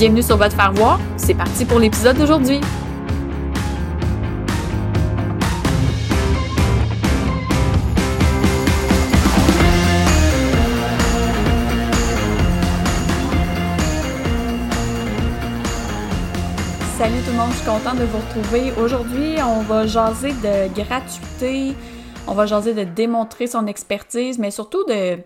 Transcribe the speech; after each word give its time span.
Bienvenue 0.00 0.22
sur 0.22 0.38
votre 0.38 0.56
faire 0.56 0.72
voir. 0.72 0.98
C'est 1.18 1.34
parti 1.34 1.66
pour 1.66 1.78
l'épisode 1.78 2.16
d'aujourd'hui. 2.16 2.58
Salut 16.96 17.18
tout 17.18 17.32
le 17.32 17.36
monde, 17.36 17.50
je 17.50 17.56
suis 17.56 17.66
contente 17.66 17.98
de 17.98 18.04
vous 18.04 18.16
retrouver. 18.16 18.72
Aujourd'hui, 18.82 19.34
on 19.46 19.60
va 19.60 19.86
jaser 19.86 20.32
de 20.32 20.74
gratuité, 20.82 21.74
on 22.26 22.32
va 22.32 22.46
jaser 22.46 22.72
de 22.72 22.84
démontrer 22.84 23.46
son 23.46 23.66
expertise, 23.66 24.38
mais 24.38 24.50
surtout 24.50 24.82
de 24.86 25.18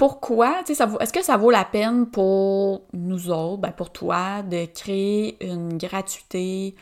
pourquoi, 0.00 0.62
est-ce 0.66 1.12
que 1.12 1.22
ça 1.22 1.36
vaut 1.36 1.50
la 1.50 1.66
peine 1.66 2.06
pour 2.06 2.86
nous 2.94 3.28
autres, 3.30 3.58
ben 3.58 3.70
pour 3.70 3.92
toi, 3.92 4.40
de 4.40 4.64
créer 4.64 5.36
une 5.46 5.76
gratuité 5.76 6.74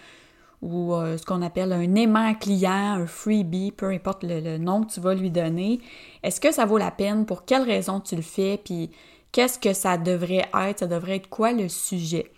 ou 0.63 0.95
euh, 0.95 1.19
ce 1.19 1.27
qu'on 1.27 1.43
appelle 1.43 1.73
un 1.73 1.97
aimant 1.97 2.33
client, 2.35 2.93
un 2.93 3.09
freebie, 3.09 3.73
peu 3.73 3.87
importe 3.87 4.23
le, 4.23 4.57
nom 4.59 4.85
que 4.85 4.93
tu 4.93 5.01
vas 5.01 5.17
lui 5.17 5.33
donner? 5.33 5.81
Est-ce 6.23 6.41
que 6.41 6.53
ça 6.53 6.65
vaut 6.65 6.79
la 6.79 6.93
peine? 6.93 7.27
Pour 7.27 7.45
quelle 7.45 7.63
raison 7.63 7.99
tu 7.99 8.15
le 8.15 8.23
fais? 8.23 8.57
Puis 8.65 8.93
qu'est-ce 9.33 9.59
que 9.59 9.73
ça 9.73 9.99
devrait 9.99 10.49
être? 10.55 10.79
Ça 10.79 10.87
devrait 10.87 11.17
être 11.17 11.29
quoi 11.29 11.51
le 11.51 11.69
sujet? 11.69 12.31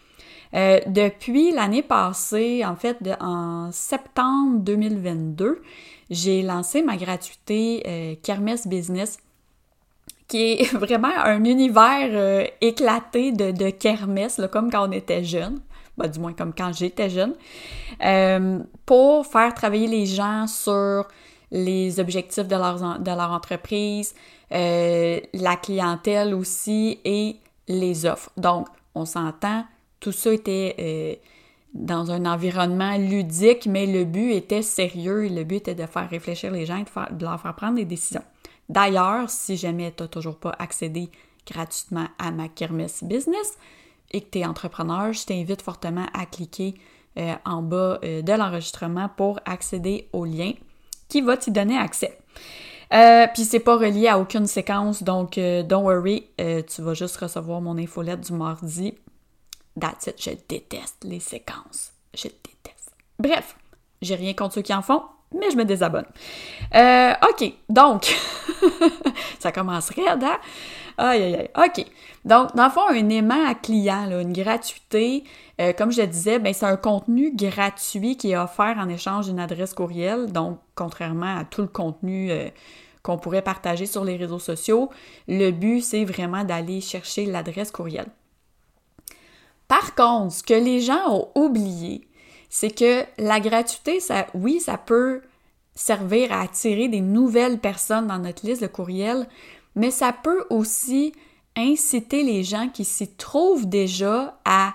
Euh, 0.55 0.81
depuis 0.87 1.53
l'année 1.53 1.83
passée, 1.83 2.65
en 2.65 2.75
fait, 2.75 2.97
en 3.21 3.71
septembre 3.71 4.61
2022, 4.61 5.61
j'ai 6.09 6.41
lancé 6.41 6.81
ma 6.81 6.97
gratuité 6.97 7.83
euh, 7.87 8.15
Kermesse 8.23 8.67
Business 8.67 9.19
qui 10.31 10.53
est 10.53 10.73
vraiment 10.75 11.13
un 11.25 11.45
univers 11.45 12.09
euh, 12.13 12.47
éclaté 12.63 13.33
de, 13.33 13.71
kermesse, 13.71 14.41
comme 14.51 14.71
quand 14.71 14.89
on 14.89 14.93
était 14.93 15.25
jeune, 15.25 15.61
ben, 15.99 16.09
du 16.09 16.19
moins 16.21 16.33
comme 16.33 16.55
quand 16.57 16.73
j'étais 16.73 17.11
jeune, 17.11 17.35
euh, 18.03 18.61
pour 18.87 19.27
faire 19.27 19.53
travailler 19.53 19.89
les 19.89 20.07
gens 20.07 20.47
sur 20.47 21.07
les 21.51 21.99
objectifs 21.99 22.47
de 22.47 22.57
leur, 22.57 23.33
entreprise, 23.33 24.15
euh, 24.53 25.19
la 25.35 25.57
clientèle 25.57 26.33
aussi 26.33 27.01
et 27.05 27.37
les 27.67 28.07
offres. 28.07 28.31
Donc, 28.37 28.69
on 28.95 29.05
s'entend, 29.05 29.65
tout 29.99 30.13
ça 30.13 30.33
était 30.33 31.21
dans 31.75 32.13
un 32.13 32.25
environnement 32.25 32.97
ludique, 32.97 33.67
mais 33.67 33.87
le 33.87 34.05
but 34.05 34.33
était 34.33 34.63
sérieux. 34.63 35.29
Le 35.29 35.43
but 35.43 35.57
était 35.57 35.75
de 35.75 35.87
faire 35.87 36.09
réfléchir 36.09 36.53
les 36.53 36.67
gens 36.67 36.77
et 36.77 36.85
de, 36.85 37.17
de 37.17 37.25
leur 37.25 37.41
faire 37.41 37.55
prendre 37.55 37.77
des 37.77 37.85
décisions. 37.85 38.23
D'ailleurs, 38.71 39.29
si 39.29 39.57
jamais 39.57 39.93
tu 39.93 40.05
n'as 40.05 40.09
toujours 40.09 40.37
pas 40.37 40.55
accédé 40.61 41.11
gratuitement 41.45 42.07
à 42.21 42.31
ma 42.31 42.49
Kermesse 42.49 43.03
Business 43.03 43.59
et 44.13 44.21
que 44.21 44.31
tu 44.31 44.39
es 44.39 44.47
entrepreneur, 44.47 45.13
je 45.13 45.27
t'invite 45.27 45.61
fortement 45.61 46.07
à 46.15 46.25
cliquer 46.25 46.75
euh, 47.19 47.35
en 47.45 47.63
bas 47.63 47.99
euh, 48.05 48.23
de 48.23 48.33
l'enregistrement 48.33 49.09
pour 49.09 49.41
accéder 49.45 50.09
au 50.13 50.25
lien 50.25 50.53
qui 51.09 51.21
va 51.21 51.37
t'y 51.37 51.51
donner 51.51 51.77
accès. 51.77 52.17
Euh, 52.93 53.27
Puis 53.35 53.43
c'est 53.43 53.59
pas 53.59 53.77
relié 53.77 54.07
à 54.07 54.21
aucune 54.21 54.47
séquence, 54.47 55.03
donc 55.03 55.37
euh, 55.37 55.65
don't 55.65 55.83
worry, 55.83 56.29
tu 56.39 56.83
vas 56.83 56.95
juste 56.95 57.17
recevoir 57.17 57.61
mon 57.61 57.77
infolette 57.77 58.21
du 58.21 58.33
mardi. 58.33 58.95
That's 59.81 60.07
it, 60.07 60.23
je 60.23 60.31
déteste 60.49 61.03
les 61.03 61.19
séquences. 61.19 61.93
Je 62.15 62.29
déteste. 62.29 62.93
Bref, 63.19 63.57
j'ai 64.01 64.15
rien 64.15 64.33
contre 64.35 64.55
ceux 64.55 64.63
qui 64.63 64.75
en 64.75 64.83
font, 64.83 65.03
mais 65.37 65.51
je 65.51 65.57
me 65.57 65.65
désabonne. 65.65 66.07
Euh, 66.75 67.13
OK, 67.31 67.53
donc, 67.69 68.17
ça 69.39 69.53
commencerait, 69.53 70.09
hein? 70.09 70.39
Aïe, 70.99 71.23
aïe, 71.23 71.35
aïe. 71.35 71.51
OK. 71.57 71.87
Donc, 72.25 72.55
dans 72.55 72.65
le 72.65 72.71
fond, 72.71 72.87
un 72.91 73.09
aimant 73.09 73.47
à 73.47 73.55
client, 73.55 74.11
une 74.21 74.33
gratuité, 74.33 75.25
euh, 75.61 75.73
comme 75.73 75.91
je 75.91 76.03
le 76.03 76.07
disais, 76.07 76.39
ben, 76.39 76.53
c'est 76.53 76.67
un 76.67 76.77
contenu 76.77 77.35
gratuit 77.35 78.17
qui 78.17 78.33
est 78.33 78.37
offert 78.37 78.77
en 78.79 78.89
échange 78.89 79.27
d'une 79.27 79.41
adresse 79.41 79.73
courriel. 79.73 80.31
Donc, 80.31 80.59
contrairement 80.75 81.39
à 81.39 81.45
tout 81.45 81.63
le 81.63 81.69
contenu 81.69 82.31
euh, 82.31 82.49
qu'on 83.03 83.17
pourrait 83.17 83.41
partager 83.41 83.87
sur 83.87 84.05
les 84.05 84.17
réseaux 84.17 84.39
sociaux, 84.39 84.91
le 85.27 85.51
but, 85.51 85.81
c'est 85.81 86.05
vraiment 86.05 86.45
d'aller 86.45 86.83
chercher 86.83 87.25
l'adresse 87.25 87.71
courriel. 87.71 88.07
Par 89.67 89.95
contre, 89.95 90.35
ce 90.35 90.43
que 90.43 90.53
les 90.53 90.81
gens 90.81 91.09
ont 91.09 91.29
oublié, 91.35 92.07
c'est 92.51 92.77
que 92.77 93.05
la 93.17 93.41
gratuité, 93.41 94.01
ça, 94.01 94.27
oui, 94.35 94.61
ça 94.61 94.77
peut 94.77 95.23
servir 95.75 96.33
à 96.33 96.43
attirer 96.43 96.89
des 96.89 97.01
nouvelles 97.01 97.59
personnes 97.59 98.09
dans 98.09 98.19
notre 98.19 98.45
liste 98.45 98.61
de 98.61 98.67
courriels, 98.67 99.27
mais 99.77 99.93
ça 99.93 100.13
peut 100.13 100.45
aussi 100.51 101.13
inciter 101.57 102.23
les 102.25 102.43
gens 102.43 102.69
qui 102.69 102.85
s'y 102.85 103.09
trouvent 103.09 103.69
déjà 103.69 104.39
à 104.45 104.75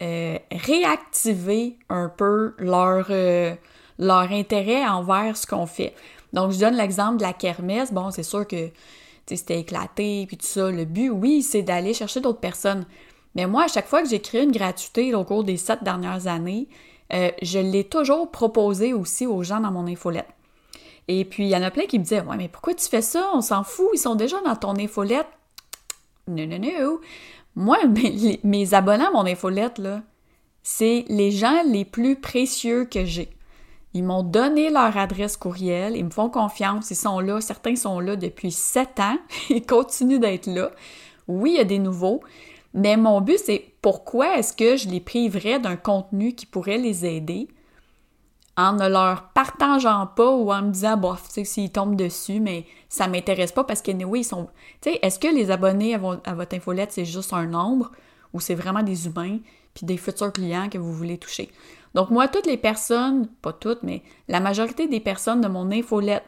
euh, 0.00 0.38
réactiver 0.52 1.76
un 1.88 2.08
peu 2.08 2.54
leur, 2.58 3.06
euh, 3.10 3.54
leur 3.98 4.30
intérêt 4.30 4.86
envers 4.86 5.36
ce 5.36 5.46
qu'on 5.46 5.66
fait. 5.66 5.94
Donc, 6.32 6.52
je 6.52 6.60
donne 6.60 6.76
l'exemple 6.76 7.16
de 7.16 7.22
la 7.22 7.32
kermesse. 7.32 7.92
Bon, 7.92 8.12
c'est 8.12 8.22
sûr 8.22 8.46
que 8.46 8.68
c'était 9.26 9.58
éclaté, 9.60 10.24
puis 10.28 10.36
tout 10.36 10.46
ça. 10.46 10.70
Le 10.70 10.84
but, 10.84 11.10
oui, 11.10 11.42
c'est 11.42 11.62
d'aller 11.62 11.94
chercher 11.94 12.20
d'autres 12.20 12.38
personnes. 12.38 12.86
Mais 13.34 13.46
moi, 13.46 13.64
à 13.64 13.68
chaque 13.68 13.88
fois 13.88 14.02
que 14.02 14.08
j'ai 14.08 14.20
créé 14.20 14.44
une 14.44 14.52
gratuité 14.52 15.14
au 15.14 15.24
cours 15.24 15.42
des 15.42 15.56
sept 15.56 15.82
dernières 15.82 16.26
années, 16.28 16.68
euh, 17.12 17.30
je 17.42 17.58
l'ai 17.58 17.84
toujours 17.84 18.30
proposé 18.30 18.92
aussi 18.92 19.26
aux 19.26 19.42
gens 19.42 19.60
dans 19.60 19.70
mon 19.70 19.86
infolette. 19.86 20.28
Et 21.08 21.24
puis, 21.24 21.44
il 21.44 21.48
y 21.48 21.56
en 21.56 21.62
a 21.62 21.70
plein 21.70 21.86
qui 21.86 21.98
me 21.98 22.04
disaient 22.04 22.20
Ouais, 22.20 22.36
mais 22.36 22.48
pourquoi 22.48 22.74
tu 22.74 22.86
fais 22.86 23.02
ça? 23.02 23.30
On 23.34 23.40
s'en 23.40 23.64
fout, 23.64 23.88
ils 23.94 23.98
sont 23.98 24.14
déjà 24.14 24.40
dans 24.42 24.56
ton 24.56 24.76
infolette. 24.76 25.26
Non, 26.26 26.46
non, 26.46 26.58
non. 26.58 26.98
Moi, 27.56 27.78
mes, 27.88 28.40
mes 28.44 28.74
abonnés 28.74 29.06
à 29.06 29.10
mon 29.10 29.26
infolette, 29.26 29.78
là, 29.78 30.02
c'est 30.62 31.06
les 31.08 31.30
gens 31.30 31.62
les 31.64 31.84
plus 31.84 32.16
précieux 32.16 32.84
que 32.84 33.04
j'ai. 33.04 33.30
Ils 33.94 34.04
m'ont 34.04 34.22
donné 34.22 34.68
leur 34.68 34.96
adresse 34.98 35.38
courriel, 35.38 35.96
ils 35.96 36.04
me 36.04 36.10
font 36.10 36.28
confiance, 36.28 36.90
ils 36.90 36.96
sont 36.96 37.20
là, 37.20 37.40
certains 37.40 37.74
sont 37.74 38.00
là 38.00 38.16
depuis 38.16 38.52
sept 38.52 39.00
ans, 39.00 39.16
ils 39.50 39.64
continuent 39.64 40.20
d'être 40.20 40.46
là. 40.46 40.70
Oui, 41.26 41.52
il 41.52 41.56
y 41.56 41.60
a 41.60 41.64
des 41.64 41.78
nouveaux, 41.78 42.20
mais 42.74 42.96
mon 42.96 43.20
but, 43.20 43.38
c'est 43.38 43.74
pourquoi 43.80 44.38
est-ce 44.38 44.52
que 44.52 44.76
je 44.76 44.88
les 44.88 45.00
priverais 45.00 45.58
d'un 45.58 45.76
contenu 45.76 46.34
qui 46.34 46.46
pourrait 46.46 46.78
les 46.78 47.06
aider 47.06 47.48
en 48.58 48.72
ne 48.72 48.88
leur 48.88 49.28
partageant 49.28 50.08
pas 50.08 50.30
ou 50.30 50.52
en 50.52 50.62
me 50.62 50.72
disant, 50.72 50.96
bof, 50.96 51.28
tu 51.28 51.34
sais, 51.34 51.44
s'ils 51.44 51.70
tombent 51.70 51.94
dessus, 51.94 52.40
mais 52.40 52.66
ça 52.88 53.06
m'intéresse 53.06 53.52
pas 53.52 53.62
parce 53.62 53.82
que, 53.82 53.92
oui, 54.04 54.20
ils 54.20 54.24
sont. 54.24 54.48
Tu 54.80 54.90
sais, 54.90 54.98
est-ce 55.00 55.20
que 55.20 55.28
les 55.28 55.52
abonnés 55.52 55.94
à, 55.94 56.34
votre 56.34 56.56
infolette, 56.56 56.90
c'est 56.90 57.04
juste 57.04 57.32
un 57.32 57.46
nombre 57.46 57.92
ou 58.32 58.40
c'est 58.40 58.56
vraiment 58.56 58.82
des 58.82 59.06
humains 59.06 59.38
puis 59.74 59.86
des 59.86 59.96
futurs 59.96 60.32
clients 60.32 60.68
que 60.68 60.76
vous 60.76 60.92
voulez 60.92 61.18
toucher? 61.18 61.50
Donc, 61.94 62.10
moi, 62.10 62.26
toutes 62.26 62.46
les 62.46 62.56
personnes, 62.56 63.28
pas 63.42 63.52
toutes, 63.52 63.84
mais 63.84 64.02
la 64.26 64.40
majorité 64.40 64.88
des 64.88 65.00
personnes 65.00 65.40
de 65.40 65.48
mon 65.48 65.70
infolette 65.70 66.24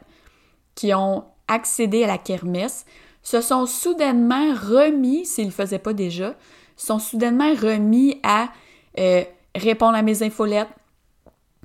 qui 0.73 0.93
ont 0.93 1.25
accédé 1.49 2.05
à 2.05 2.07
la 2.07 2.17
kermesse 2.17 2.85
se 3.23 3.41
sont 3.41 3.65
soudainement 3.65 4.53
remis, 4.53 5.25
s'ils 5.25 5.45
ne 5.45 5.49
le 5.49 5.55
faisaient 5.55 5.79
pas 5.79 5.93
déjà, 5.93 6.35
sont 6.75 6.99
soudainement 6.99 7.53
remis 7.53 8.19
à 8.23 8.49
euh, 8.99 9.23
répondre 9.55 9.95
à 9.95 10.01
mes 10.01 10.23
infolettes, 10.23 10.69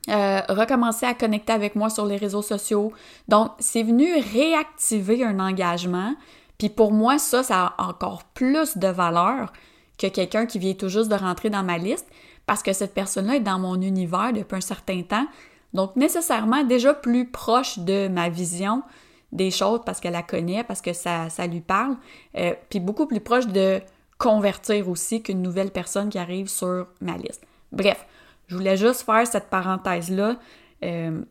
euh, 0.09 0.41
recommencer 0.49 1.07
à 1.07 1.15
connecter 1.15 1.53
avec 1.53 1.75
moi 1.75 1.91
sur 1.91 2.07
les 2.07 2.17
réseaux 2.17 2.43
sociaux. 2.43 2.93
Donc, 3.27 3.51
c'est 3.59 3.83
venu 3.83 4.07
réactiver 4.33 5.25
un 5.25 5.41
engagement. 5.41 6.15
Puis 6.59 6.69
pour 6.69 6.93
moi, 6.93 7.19
ça, 7.19 7.43
ça 7.43 7.75
a 7.79 7.89
encore 7.89 8.25
plus 8.25 8.77
de 8.77 8.89
valeur 8.89 9.53
que 9.99 10.07
quelqu'un 10.07 10.47
qui 10.47 10.59
vient 10.59 10.75
tout 10.75 10.89
juste 10.89 11.11
de 11.11 11.17
rentrer 11.17 11.51
dans 11.51 11.63
ma 11.63 11.79
liste 11.79 12.07
parce 12.47 12.63
que 12.63 12.73
cette 12.73 12.95
personne-là 12.95 13.37
est 13.37 13.41
dans 13.41 13.59
mon 13.59 13.81
univers 13.81 14.33
depuis 14.33 14.57
un 14.57 14.61
certain 14.61 15.03
temps. 15.03 15.27
Donc, 15.73 15.97
nécessairement 15.97 16.63
déjà 16.63 16.95
plus 16.95 17.29
proche 17.29 17.79
de 17.81 18.09
ma 18.09 18.29
vision 18.29 18.83
des 19.33 19.51
choses 19.51 19.81
parce 19.85 20.01
qu'elle 20.01 20.13
la 20.13 20.23
connaît, 20.23 20.65
parce 20.65 20.81
que 20.81 20.93
ça, 20.93 21.29
ça 21.31 21.47
lui 21.47 21.61
parle, 21.61 21.97
euh, 22.37 22.55
puis 22.69 22.81
beaucoup 22.81 23.07
plus 23.07 23.21
proche 23.21 23.47
de 23.47 23.81
convertir 24.19 24.89
aussi 24.89 25.23
qu'une 25.23 25.43
nouvelle 25.43 25.71
personne 25.71 26.09
qui 26.09 26.19
arrive 26.19 26.49
sur 26.49 26.87
ma 27.01 27.17
liste. 27.17 27.47
Bref, 27.73 28.07
je 28.49 28.57
voulais 28.57 28.77
juste 28.77 29.03
faire 29.03 29.27
cette 29.27 29.51
parenthèse-là 29.51 30.39
euh, 30.85 31.23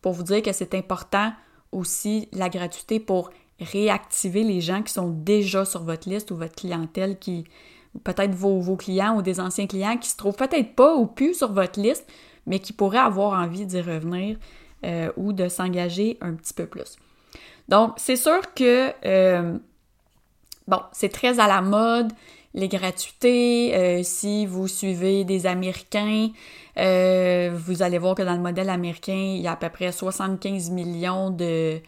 pour 0.00 0.12
vous 0.12 0.22
dire 0.22 0.42
que 0.42 0.52
c'est 0.52 0.74
important 0.74 1.32
aussi 1.72 2.28
la 2.32 2.48
gratuité 2.48 3.00
pour 3.00 3.30
réactiver 3.60 4.42
les 4.42 4.60
gens 4.60 4.82
qui 4.82 4.92
sont 4.92 5.10
déjà 5.10 5.64
sur 5.64 5.82
votre 5.84 6.08
liste 6.08 6.30
ou 6.30 6.36
votre 6.36 6.54
clientèle 6.54 7.18
qui, 7.18 7.44
peut-être 8.02 8.34
vos, 8.34 8.60
vos, 8.60 8.76
clients 8.76 9.16
ou 9.16 9.22
des 9.22 9.40
anciens 9.40 9.66
clients 9.66 9.96
qui 9.96 10.08
se 10.08 10.16
trouvent 10.16 10.36
peut-être 10.36 10.74
pas 10.74 10.96
ou 10.96 11.06
plus 11.06 11.34
sur 11.34 11.52
votre 11.52 11.80
liste, 11.80 12.06
mais 12.46 12.58
qui 12.58 12.72
pourraient 12.72 12.98
avoir 12.98 13.38
envie 13.38 13.66
d'y 13.66 13.80
revenir 13.80 14.38
euh, 14.84 15.10
ou 15.16 15.32
de 15.32 15.48
s'engager 15.48 16.18
un 16.20 16.34
petit 16.34 16.54
peu 16.54 16.66
plus. 16.66 16.96
Donc, 17.68 17.94
c'est 17.96 18.16
sûr 18.16 18.54
que, 18.54 18.92
euh, 19.04 19.58
bon, 20.68 20.80
c'est 20.92 21.08
très 21.08 21.40
à 21.40 21.46
la 21.46 21.62
mode, 21.62 22.12
les 22.52 22.68
gratuités. 22.68 23.74
Euh, 23.74 24.02
si 24.02 24.46
vous 24.46 24.68
suivez 24.68 25.24
des 25.24 25.46
Américains, 25.46 26.30
vous 26.76 27.82
allez 27.82 27.98
voir 27.98 28.14
que 28.14 28.22
dans 28.22 28.34
le 28.34 28.42
modèle 28.42 28.70
américain, 28.70 29.12
il 29.12 29.40
y 29.40 29.46
a 29.46 29.52
à 29.52 29.56
peu 29.56 29.68
près 29.68 29.92
75 29.92 30.70
millions 30.70 31.30
de, 31.30 31.80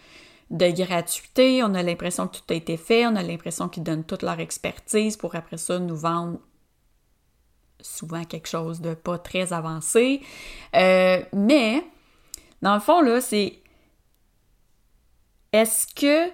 de. 0.51 1.63
On 1.63 1.75
a 1.75 1.83
l'impression 1.83 2.29
que 2.29 2.37
tout 2.37 2.45
a 2.51 2.55
été 2.55 2.77
fait, 2.77 3.07
on 3.07 3.17
a 3.17 3.23
l'impression 3.23 3.69
qu'ils 3.69 3.83
donnent 3.83 4.05
toute 4.05 4.23
leur 4.23 4.41
expertise 4.41 5.17
pour 5.17 5.35
après 5.35 5.57
ça 5.57 5.79
nous 5.79 5.97
vendre 5.97 6.39
souvent 7.81 8.25
quelque 8.25 8.49
chose 8.49 8.81
de 8.81 8.95
pas 8.95 9.19
très 9.19 9.53
avancé. 9.53 10.21
Euh, 10.75 11.23
mais, 11.33 11.85
dans 12.63 12.75
le 12.75 12.81
fond, 12.81 13.01
là, 13.01 13.21
c'est 13.21 13.59
est-ce 15.53 15.87
que 15.87 16.29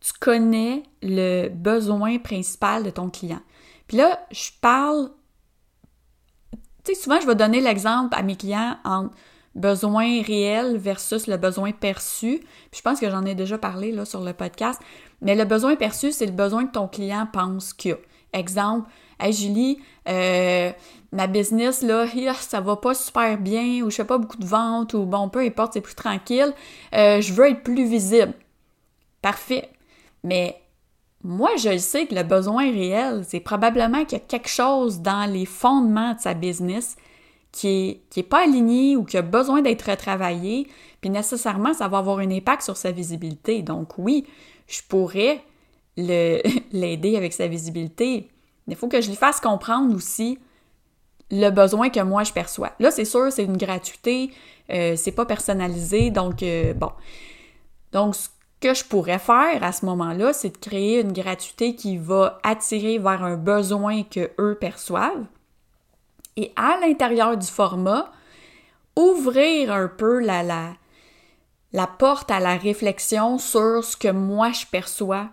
tu 0.00 0.12
connais 0.20 0.82
le 1.02 1.48
besoin 1.48 2.18
principal 2.18 2.82
de 2.82 2.90
ton 2.90 3.10
client? 3.10 3.40
Puis 3.86 3.96
là, 3.96 4.20
je 4.30 4.50
parle, 4.60 5.10
tu 6.84 6.94
sais, 6.94 7.00
souvent 7.00 7.20
je 7.20 7.26
vais 7.26 7.34
donner 7.34 7.60
l'exemple 7.60 8.14
à 8.16 8.22
mes 8.22 8.36
clients 8.36 8.76
en 8.84 9.10
besoin 9.54 10.22
réel 10.22 10.76
versus 10.76 11.26
le 11.26 11.36
besoin 11.36 11.72
perçu. 11.72 12.40
Puis 12.70 12.78
je 12.78 12.82
pense 12.82 13.00
que 13.00 13.10
j'en 13.10 13.24
ai 13.24 13.34
déjà 13.34 13.58
parlé 13.58 13.92
là, 13.92 14.04
sur 14.04 14.20
le 14.20 14.32
podcast. 14.32 14.80
Mais 15.22 15.34
le 15.34 15.44
besoin 15.44 15.76
perçu, 15.76 16.12
c'est 16.12 16.26
le 16.26 16.32
besoin 16.32 16.66
que 16.66 16.72
ton 16.72 16.88
client 16.88 17.26
pense 17.32 17.72
qu'il 17.72 17.92
a. 17.92 17.96
Exemple, 18.32 18.90
Hey 19.18 19.32
Julie, 19.32 19.78
euh, 20.08 20.70
ma 21.12 21.26
business, 21.26 21.82
là, 21.82 22.06
ça 22.40 22.60
va 22.60 22.76
pas 22.76 22.94
super 22.94 23.38
bien, 23.38 23.82
ou 23.82 23.90
je 23.90 23.96
fais 23.96 24.04
pas 24.04 24.18
beaucoup 24.18 24.36
de 24.36 24.44
ventes, 24.44 24.92
ou 24.92 25.04
bon, 25.06 25.28
peu 25.30 25.40
importe, 25.40 25.72
c'est 25.72 25.80
plus 25.80 25.94
tranquille. 25.94 26.52
Euh, 26.94 27.20
je 27.20 27.32
veux 27.32 27.48
être 27.48 27.62
plus 27.62 27.88
visible. 27.88 28.34
Parfait. 29.26 29.68
Mais 30.22 30.56
moi, 31.24 31.50
je 31.56 31.76
sais 31.78 32.06
que 32.06 32.14
le 32.14 32.22
besoin 32.22 32.70
réel, 32.70 33.24
c'est 33.26 33.40
probablement 33.40 34.04
qu'il 34.04 34.18
y 34.18 34.20
a 34.20 34.24
quelque 34.24 34.48
chose 34.48 35.00
dans 35.00 35.28
les 35.28 35.46
fondements 35.46 36.14
de 36.14 36.20
sa 36.20 36.32
business 36.32 36.94
qui 37.50 37.66
est, 37.66 38.00
qui 38.08 38.20
est 38.20 38.22
pas 38.22 38.44
aligné 38.44 38.94
ou 38.94 39.02
qui 39.02 39.16
a 39.16 39.22
besoin 39.22 39.62
d'être 39.62 39.90
retravaillé, 39.90 40.68
puis 41.00 41.10
nécessairement, 41.10 41.74
ça 41.74 41.88
va 41.88 41.98
avoir 41.98 42.20
un 42.20 42.30
impact 42.30 42.62
sur 42.62 42.76
sa 42.76 42.92
visibilité. 42.92 43.62
Donc 43.62 43.98
oui, 43.98 44.28
je 44.68 44.80
pourrais 44.88 45.42
l'aider 45.96 47.16
avec 47.16 47.32
sa 47.32 47.48
visibilité, 47.48 48.28
mais 48.68 48.74
il 48.74 48.76
faut 48.76 48.86
que 48.86 49.00
je 49.00 49.08
lui 49.08 49.16
fasse 49.16 49.40
comprendre 49.40 49.92
aussi 49.92 50.38
le 51.32 51.50
besoin 51.50 51.90
que 51.90 51.98
moi 51.98 52.22
je 52.22 52.32
perçois. 52.32 52.74
Là, 52.78 52.92
c'est 52.92 53.04
sûr, 53.04 53.32
c'est 53.32 53.42
une 53.42 53.56
gratuité, 53.56 54.30
euh, 54.70 54.94
c'est 54.94 55.10
pas 55.10 55.26
personnalisé, 55.26 56.10
donc 56.10 56.44
euh, 56.44 56.74
bon. 56.74 56.92
Donc, 57.90 58.14
ce 58.14 58.28
que 58.60 58.74
je 58.74 58.84
pourrais 58.84 59.18
faire 59.18 59.62
à 59.62 59.72
ce 59.72 59.84
moment-là, 59.86 60.32
c'est 60.32 60.50
de 60.50 60.56
créer 60.56 61.00
une 61.00 61.12
gratuité 61.12 61.74
qui 61.74 61.98
va 61.98 62.38
attirer 62.42 62.98
vers 62.98 63.22
un 63.22 63.36
besoin 63.36 64.02
que 64.02 64.30
eux 64.38 64.56
perçoivent 64.58 65.26
et 66.36 66.52
à 66.56 66.78
l'intérieur 66.80 67.36
du 67.36 67.46
format, 67.46 68.10
ouvrir 68.94 69.72
un 69.72 69.88
peu 69.88 70.20
la, 70.20 70.42
la, 70.42 71.86
porte 71.86 72.30
à 72.30 72.40
la 72.40 72.56
réflexion 72.56 73.38
sur 73.38 73.82
ce 73.82 73.96
que 73.96 74.08
moi 74.08 74.52
je 74.52 74.66
perçois 74.66 75.28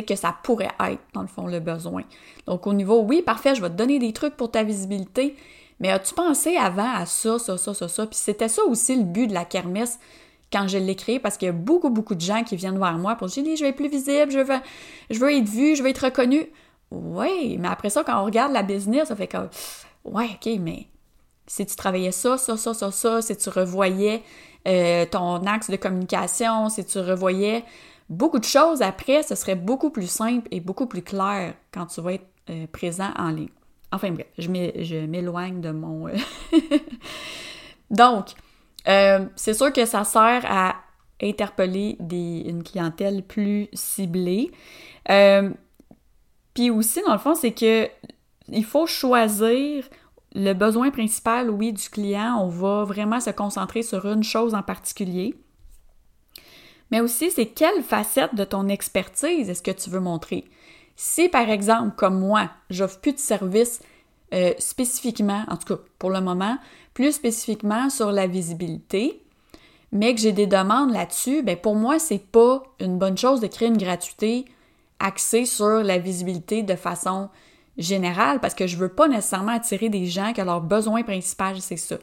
que 0.00 0.16
ça 0.16 0.34
pourrait 0.42 0.70
être, 0.80 1.02
dans 1.12 1.20
le 1.20 1.26
fond, 1.26 1.46
le 1.46 1.60
besoin. 1.60 2.02
Donc, 2.46 2.66
au 2.66 2.72
niveau, 2.72 3.02
oui, 3.02 3.20
parfait, 3.20 3.54
je 3.54 3.60
vais 3.60 3.68
te 3.68 3.74
donner 3.74 3.98
des 3.98 4.14
trucs 4.14 4.36
pour 4.38 4.50
ta 4.50 4.62
visibilité, 4.62 5.36
mais 5.80 5.90
as-tu 5.90 6.14
pensé 6.14 6.56
avant 6.56 6.90
à 6.94 7.04
ça, 7.04 7.38
ça, 7.38 7.58
ça, 7.58 7.74
ça, 7.74 7.88
ça? 7.88 8.06
Puis 8.06 8.16
c'était 8.16 8.48
ça 8.48 8.62
aussi 8.64 8.96
le 8.96 9.04
but 9.04 9.26
de 9.26 9.34
la 9.34 9.44
kermesse 9.44 9.98
quand 10.52 10.68
je 10.68 10.78
l'ai 10.78 10.94
créé, 10.94 11.18
parce 11.18 11.36
qu'il 11.36 11.46
y 11.46 11.48
a 11.48 11.52
beaucoup, 11.52 11.90
beaucoup 11.90 12.14
de 12.14 12.20
gens 12.20 12.44
qui 12.44 12.56
viennent 12.56 12.78
vers 12.78 12.98
moi 12.98 13.16
pour 13.16 13.28
dire, 13.28 13.44
je 13.56 13.62
vais 13.62 13.70
être 13.70 13.76
plus 13.76 13.88
visible, 13.88 14.30
je 14.30 14.38
veux, 14.38 14.60
je 15.10 15.18
veux 15.18 15.32
être 15.32 15.48
vu, 15.48 15.76
je 15.76 15.82
veux 15.82 15.88
être 15.88 16.04
reconnu. 16.04 16.46
Oui, 16.90 17.56
mais 17.58 17.68
après 17.68 17.90
ça, 17.90 18.04
quand 18.04 18.20
on 18.20 18.24
regarde 18.24 18.52
la 18.52 18.62
business, 18.62 19.08
ça 19.08 19.16
fait 19.16 19.28
comme, 19.28 19.48
ouais, 20.04 20.28
ok, 20.34 20.52
mais 20.60 20.86
si 21.46 21.64
tu 21.64 21.74
travaillais 21.74 22.12
ça, 22.12 22.36
ça, 22.38 22.56
ça, 22.56 22.74
ça, 22.74 22.90
ça, 22.90 23.22
si 23.22 23.36
tu 23.36 23.48
revoyais 23.48 24.22
euh, 24.68 25.06
ton 25.06 25.44
axe 25.46 25.70
de 25.70 25.76
communication, 25.76 26.68
si 26.68 26.84
tu 26.84 26.98
revoyais 26.98 27.64
beaucoup 28.08 28.38
de 28.38 28.44
choses 28.44 28.82
après, 28.82 29.22
ce 29.22 29.34
serait 29.34 29.56
beaucoup 29.56 29.90
plus 29.90 30.10
simple 30.10 30.46
et 30.50 30.60
beaucoup 30.60 30.86
plus 30.86 31.02
clair 31.02 31.54
quand 31.72 31.86
tu 31.86 32.00
vas 32.00 32.14
être 32.14 32.26
euh, 32.50 32.66
présent 32.70 33.10
en 33.16 33.30
ligne. 33.30 33.48
Enfin 33.90 34.10
bref, 34.10 34.26
je 34.38 35.06
m'éloigne 35.06 35.60
de 35.60 35.70
mon... 35.70 36.08
Euh, 38.88 39.26
c'est 39.36 39.54
sûr 39.54 39.72
que 39.72 39.84
ça 39.84 40.04
sert 40.04 40.44
à 40.46 40.76
interpeller 41.22 41.96
une 42.00 42.62
clientèle 42.62 43.22
plus 43.22 43.68
ciblée. 43.72 44.50
Puis 46.54 46.70
aussi, 46.70 47.00
dans 47.06 47.12
le 47.12 47.18
fond, 47.18 47.34
c'est 47.34 47.52
que 47.52 47.88
il 48.48 48.64
faut 48.64 48.86
choisir 48.86 49.84
le 50.34 50.52
besoin 50.52 50.90
principal, 50.90 51.50
oui, 51.50 51.72
du 51.72 51.88
client. 51.88 52.38
On 52.40 52.48
va 52.48 52.84
vraiment 52.84 53.20
se 53.20 53.30
concentrer 53.30 53.82
sur 53.82 54.06
une 54.06 54.22
chose 54.22 54.54
en 54.54 54.62
particulier. 54.62 55.34
Mais 56.90 57.00
aussi, 57.00 57.30
c'est 57.30 57.46
quelle 57.46 57.82
facette 57.82 58.34
de 58.34 58.44
ton 58.44 58.68
expertise 58.68 59.48
est-ce 59.48 59.62
que 59.62 59.70
tu 59.70 59.90
veux 59.90 60.00
montrer? 60.00 60.44
Si, 60.96 61.28
par 61.28 61.48
exemple, 61.48 61.96
comme 61.96 62.18
moi, 62.18 62.50
j'offre 62.68 63.00
plus 63.00 63.14
de 63.14 63.18
services 63.18 63.80
euh, 64.32 64.52
spécifiquement, 64.58 65.44
en 65.48 65.56
tout 65.56 65.76
cas 65.76 65.82
pour 65.98 66.10
le 66.10 66.20
moment, 66.20 66.56
plus 66.94 67.12
spécifiquement 67.12 67.90
sur 67.90 68.12
la 68.12 68.26
visibilité, 68.26 69.22
mais 69.92 70.14
que 70.14 70.20
j'ai 70.20 70.32
des 70.32 70.46
demandes 70.46 70.92
là-dessus, 70.92 71.42
ben 71.42 71.56
pour 71.56 71.74
moi, 71.74 71.98
c'est 71.98 72.24
pas 72.30 72.62
une 72.80 72.98
bonne 72.98 73.18
chose 73.18 73.40
de 73.40 73.46
créer 73.46 73.68
une 73.68 73.76
gratuité 73.76 74.46
axée 74.98 75.44
sur 75.44 75.82
la 75.82 75.98
visibilité 75.98 76.62
de 76.62 76.74
façon 76.76 77.28
générale 77.78 78.40
parce 78.40 78.54
que 78.54 78.66
je 78.66 78.76
veux 78.76 78.88
pas 78.88 79.08
nécessairement 79.08 79.52
attirer 79.52 79.88
des 79.88 80.06
gens 80.06 80.32
que 80.32 80.42
leur 80.42 80.60
besoin 80.60 81.02
principal, 81.02 81.60
c'est 81.60 81.76
ça. 81.76 81.96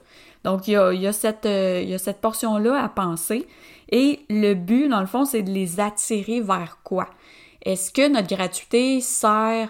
Donc, 0.43 0.67
il 0.67 0.74
y 0.74 1.07
a, 1.07 1.13
cette, 1.13 1.45
euh, 1.45 1.81
il 1.83 1.89
y 1.89 1.93
a 1.93 1.98
cette 1.98 2.21
portion-là 2.21 2.81
à 2.81 2.89
penser. 2.89 3.48
Et 3.91 4.21
le 4.29 4.53
but, 4.53 4.88
dans 4.88 5.01
le 5.01 5.07
fond, 5.07 5.25
c'est 5.25 5.41
de 5.41 5.51
les 5.51 5.79
attirer 5.79 6.41
vers 6.41 6.79
quoi? 6.83 7.09
Est-ce 7.63 7.91
que 7.91 8.07
notre 8.07 8.27
gratuité 8.27 9.01
sert 9.01 9.69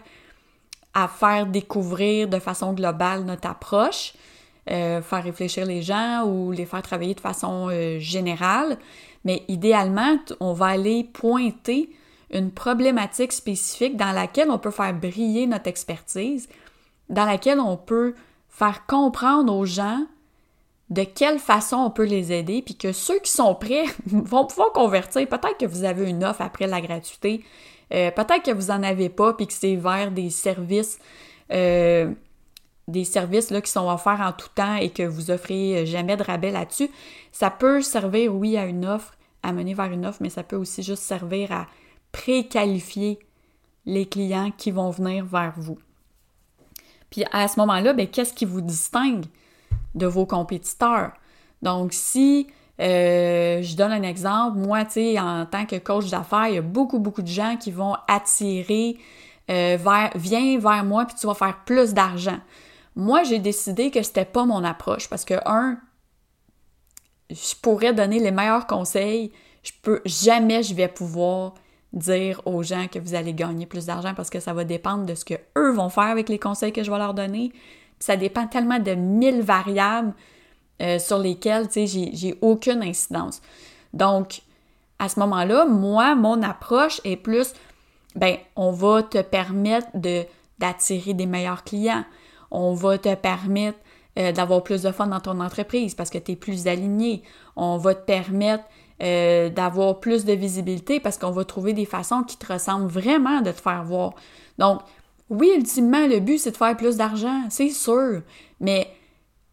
à 0.94 1.08
faire 1.08 1.46
découvrir 1.46 2.28
de 2.28 2.40
façon 2.40 2.74
globale 2.74 3.24
notre 3.24 3.48
approche, 3.48 4.14
euh, 4.70 5.02
faire 5.02 5.24
réfléchir 5.24 5.66
les 5.66 5.82
gens 5.82 6.26
ou 6.26 6.52
les 6.52 6.66
faire 6.66 6.82
travailler 6.82 7.14
de 7.14 7.20
façon 7.20 7.70
euh, 7.70 8.00
générale? 8.00 8.78
Mais 9.26 9.44
idéalement, 9.48 10.18
on 10.40 10.54
va 10.54 10.68
aller 10.68 11.04
pointer 11.04 11.90
une 12.32 12.52
problématique 12.52 13.32
spécifique 13.32 13.98
dans 13.98 14.12
laquelle 14.12 14.52
on 14.52 14.60
peut 14.60 14.72
faire 14.72 14.94
briller 14.94 15.48
notre 15.48 15.68
expertise, 15.68 16.48
dans 17.10 17.26
laquelle 17.26 17.60
on 17.60 17.78
peut 17.78 18.14
faire 18.50 18.86
comprendre 18.86 19.54
aux 19.54 19.66
gens 19.66 20.06
de 20.90 21.04
quelle 21.04 21.40
façon 21.40 21.78
on 21.78 21.92
peut 21.92 22.06
les 22.06 22.32
aider, 22.32 22.62
puis 22.62 22.76
que 22.76 22.92
ceux 22.92 23.20
qui 23.20 23.32
sont 23.32 23.56
prêts 23.56 23.86
vont 24.06 24.46
pouvoir 24.46 24.72
convertir. 24.72 25.28
Peut-être 25.28 25.58
que 25.58 25.66
vous 25.66 25.84
avez 25.84 26.10
une 26.10 26.24
offre 26.24 26.42
après 26.42 26.68
la 26.68 26.82
gratuité, 26.82 27.44
euh, 27.94 28.12
peut-être 28.12 28.44
que 28.44 28.52
vous 28.52 28.68
n'en 28.68 28.84
avez 28.84 29.10
pas, 29.10 29.34
puis 29.34 29.48
que 29.48 29.54
c'est 29.54 29.76
vers 29.76 30.12
des 30.12 30.30
services, 30.30 31.00
euh, 31.52 32.12
des 32.88 33.04
services 33.04 33.52
là, 33.52 33.62
qui 33.62 33.72
sont 33.72 33.90
offerts 33.90 34.22
en 34.22 34.32
tout 34.32 34.50
temps 34.54 34.76
et 34.76 34.90
que 34.90 35.04
vous 35.04 35.32
offrez 35.32 35.86
jamais 35.86 36.18
de 36.18 36.24
rabais 36.24 36.52
là-dessus. 36.52 36.90
Ça 37.32 37.50
peut 37.50 37.82
servir, 37.82 38.34
oui, 38.34 38.58
à 38.58 38.66
une 38.66 38.86
offre, 38.86 39.14
à 39.44 39.54
mener 39.54 39.74
vers 39.74 39.92
une 39.92 40.06
offre, 40.06 40.20
mais 40.22 40.30
ça 40.30 40.44
peut 40.44 40.56
aussi 40.56 40.84
juste 40.84 41.04
servir 41.04 41.52
à 41.52 41.68
préqualifier 42.12 43.20
les 43.86 44.06
clients 44.08 44.52
qui 44.56 44.72
vont 44.72 44.90
venir 44.92 45.26
vers 45.26 45.54
vous. 45.58 45.78
Puis 47.10 47.24
à 47.32 47.48
ce 47.48 47.60
moment-là, 47.60 47.94
ben, 47.94 48.08
qu'est-ce 48.08 48.34
qui 48.34 48.46
vous 48.46 48.62
distingue 48.62 49.26
de 49.96 50.06
vos 50.06 50.26
compétiteurs? 50.26 51.14
Donc, 51.62 51.94
si 51.94 52.48
euh, 52.80 53.62
je 53.62 53.76
donne 53.76 53.92
un 53.92 54.04
exemple, 54.04 54.58
moi, 54.58 54.86
tu 54.86 54.92
sais, 54.94 55.20
en 55.20 55.46
tant 55.46 55.66
que 55.66 55.76
coach 55.78 56.10
d'affaires, 56.10 56.48
il 56.48 56.56
y 56.56 56.58
a 56.58 56.62
beaucoup, 56.62 57.00
beaucoup 57.00 57.22
de 57.22 57.28
gens 57.28 57.58
qui 57.58 57.72
vont 57.72 57.96
attirer 58.08 58.98
euh, 59.50 59.78
vers, 59.80 60.12
viens 60.16 60.58
vers 60.60 60.84
moi, 60.86 61.06
puis 61.06 61.16
tu 61.20 61.28
vas 61.28 61.34
faire 61.34 61.60
plus 61.66 61.94
d'argent. 61.94 62.40
moi, 62.96 63.24
j'ai 63.24 63.40
décidé 63.40 63.92
que 63.92 64.02
c'était 64.02 64.26
pas 64.26 64.46
mon 64.46 64.64
approche 64.64 65.10
parce 65.10 65.26
que, 65.26 65.36
un, 65.46 65.78
je 67.30 67.56
pourrais 67.62 67.94
donner 67.94 68.20
les 68.20 68.32
meilleurs 68.32 68.68
conseils, 68.68 69.32
je 69.64 69.72
peux 69.82 70.02
jamais 70.06 70.64
je 70.64 70.74
vais 70.74 70.88
pouvoir 70.88 71.56
dire 71.94 72.42
aux 72.46 72.64
gens 72.64 72.88
que 72.88 73.00
vous 73.00 73.16
allez 73.16 73.34
gagner 73.34 73.66
plus 73.66 73.86
d'argent 73.86 74.14
parce 74.16 74.30
que 74.30 74.40
ça 74.40 74.54
va 74.54 74.64
dépendre 74.64 75.06
de 75.06 75.16
ce 75.16 75.26
que 75.26 75.34
eux 75.58 75.72
vont 75.72 75.90
faire 75.90 76.04
avec 76.04 76.30
les 76.30 76.40
conseils 76.40 76.72
que 76.72 76.84
je 76.84 76.92
vais 76.92 76.98
leur 76.98 77.14
donner. 77.14 77.52
ça 78.00 78.16
dépend 78.16 78.48
tellement 78.48 78.80
de 78.80 78.94
mille 78.94 79.42
variables 79.42 80.14
euh, 80.82 81.00
sur 81.00 81.18
lesquelles, 81.18 81.68
tu 81.68 81.88
sais, 81.88 82.10
j'ai 82.14 82.36
aucune 82.42 82.82
incidence. 82.82 83.42
Donc, 83.94 84.42
à 85.00 85.10
ce 85.10 85.20
moment-là, 85.20 85.66
moi, 85.66 86.16
mon 86.16 86.42
approche 86.44 87.02
est 87.04 87.16
plus, 87.16 87.54
ben, 88.16 88.38
on 88.56 88.72
va 88.72 89.04
te 89.04 89.22
permettre 89.22 89.88
de 89.96 90.26
d'attirer 90.60 91.14
des 91.14 91.26
meilleurs 91.26 91.64
clients. 91.64 92.04
On 92.52 92.74
va 92.74 92.98
te 92.98 93.16
permettre 93.16 93.78
euh, 94.18 94.34
d'avoir 94.34 94.62
plus 94.62 94.82
de 94.82 94.92
fun 94.92 95.08
dans 95.08 95.22
ton 95.22 95.40
entreprise 95.40 95.96
parce 95.96 96.10
que 96.10 96.18
tu 96.18 96.34
es 96.34 96.36
plus 96.36 96.68
aligné. 96.68 97.24
On 97.56 97.78
va 97.78 97.96
te 97.96 98.06
permettre 98.06 98.66
euh, 99.02 99.50
d'avoir 99.50 100.02
plus 100.02 100.26
de 100.26 100.34
visibilité 100.34 101.00
parce 101.00 101.18
qu'on 101.18 101.32
va 101.32 101.46
trouver 101.46 101.72
des 101.72 101.86
façons 101.86 102.24
qui 102.24 102.36
te 102.36 102.52
ressemblent 102.52 102.92
vraiment 102.92 103.40
de 103.40 103.52
te 103.52 103.62
faire 103.62 103.86
voir. 103.86 104.16
Donc, 104.58 104.82
oui, 105.30 105.52
ultimement, 105.56 106.06
le 106.08 106.20
but, 106.20 106.40
c'est 106.40 106.52
de 106.52 106.58
faire 106.58 106.76
plus 106.76 106.98
d'argent, 106.98 107.44
c'est 107.50 107.70
sûr, 107.70 108.22
mais 108.60 108.90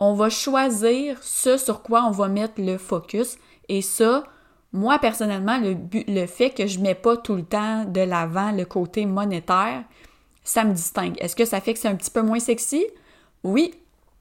on 0.01 0.15
va 0.15 0.29
choisir 0.29 1.23
ce 1.23 1.57
sur 1.57 1.83
quoi 1.83 2.05
on 2.05 2.11
va 2.11 2.29
mettre 2.29 2.61
le 2.61 2.79
focus. 2.79 3.39
Et 3.69 3.83
ça, 3.83 4.25
moi, 4.73 4.99
personnellement, 4.99 5.59
le, 5.59 6.27
fait 6.27 6.51
que 6.51 6.67
je 6.67 6.79
ne 6.79 6.85
mets 6.85 6.95
pas 6.95 7.17
tout 7.17 7.35
le 7.35 7.45
temps 7.45 7.85
de 7.85 8.01
l'avant 8.01 8.53
le 8.53 8.65
côté 8.65 9.07
monétaire, 9.07 9.85
ça 10.45 10.65
me 10.65 10.75
distingue. 10.75 11.17
Est-ce 11.21 11.35
que 11.35 11.45
ça 11.45 11.61
fait 11.61 11.73
que 11.73 11.79
c'est 11.79 11.89
un 11.89 11.97
petit 11.97 12.11
peu 12.11 12.23
moins 12.23 12.39
sexy? 12.39 12.85
Oui, 13.43 13.75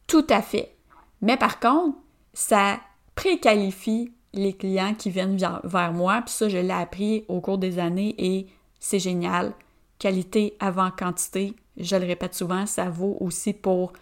tout 0.07 0.25
à 0.29 0.41
fait. 0.41 0.75
Mais 1.21 1.37
par 1.37 1.59
contre, 1.59 1.97
ça 2.33 2.79
préqualifie 3.15 4.11
les 4.33 4.53
clients 4.53 4.93
qui 4.93 5.09
viennent 5.09 5.37
vers 5.63 5.93
moi, 5.93 6.21
puis 6.25 6.33
ça, 6.33 6.49
je 6.49 6.57
l'ai 6.57 6.71
appris 6.71 7.25
au 7.27 7.39
cours 7.39 7.57
des 7.57 7.79
années 7.79 8.15
et 8.17 8.47
c'est 8.79 8.99
génial. 8.99 9.53
Qualité 9.97 10.57
avant 10.59 10.91
quantité, 10.91 11.55
je 11.77 11.95
le 11.95 12.05
répète 12.05 12.33
souvent, 12.33 12.65
ça 12.65 12.89
vaut 12.89 13.17
aussi 13.21 13.53
pour 13.53 13.93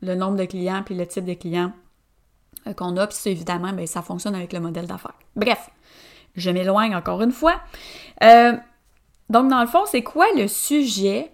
le 0.00 0.14
nombre 0.14 0.36
de 0.36 0.44
clients 0.44 0.82
puis 0.84 0.94
le 0.94 1.06
type 1.06 1.24
de 1.24 1.34
clients 1.34 1.72
euh, 2.66 2.72
qu'on 2.72 2.96
a, 2.96 3.06
puis 3.06 3.18
évidemment, 3.26 3.72
bien, 3.72 3.86
ça 3.86 4.02
fonctionne 4.02 4.34
avec 4.34 4.52
le 4.52 4.60
modèle 4.60 4.86
d'affaires. 4.86 5.18
Bref, 5.36 5.70
je 6.36 6.50
m'éloigne 6.50 6.94
encore 6.94 7.22
une 7.22 7.32
fois. 7.32 7.60
Euh, 8.22 8.56
donc, 9.30 9.50
dans 9.50 9.60
le 9.60 9.66
fond, 9.66 9.84
c'est 9.86 10.02
quoi 10.02 10.26
le 10.36 10.48
sujet 10.48 11.30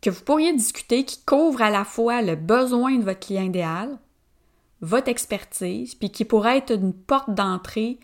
que 0.00 0.10
vous 0.10 0.22
pourriez 0.22 0.52
discuter 0.52 1.04
qui 1.04 1.22
couvre 1.24 1.62
à 1.62 1.70
la 1.70 1.84
fois 1.84 2.22
le 2.22 2.36
besoin 2.36 2.96
de 2.96 3.04
votre 3.04 3.20
client 3.20 3.42
idéal, 3.42 3.98
votre 4.80 5.08
expertise, 5.08 5.94
puis 5.94 6.10
qui 6.10 6.24
pourrait 6.24 6.58
être 6.58 6.72
une 6.72 6.94
porte 6.94 7.32
d'entrée 7.34 7.98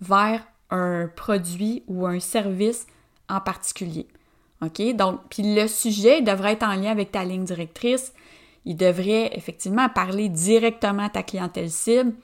vers 0.00 0.46
un 0.70 1.08
produit 1.08 1.84
ou 1.86 2.06
un 2.06 2.20
service 2.20 2.86
en 3.28 3.40
particulier? 3.40 4.08
OK? 4.62 4.94
Donc, 4.94 5.20
puis 5.28 5.54
le 5.54 5.66
sujet 5.68 6.22
devrait 6.22 6.52
être 6.52 6.62
en 6.62 6.74
lien 6.74 6.90
avec 6.90 7.12
ta 7.12 7.24
ligne 7.24 7.44
directrice. 7.44 8.14
Il 8.64 8.76
devrait 8.76 9.30
effectivement 9.36 9.88
parler 9.88 10.28
directement 10.28 11.04
à 11.04 11.08
ta 11.08 11.22
clientèle 11.22 11.70
cible. 11.70 12.14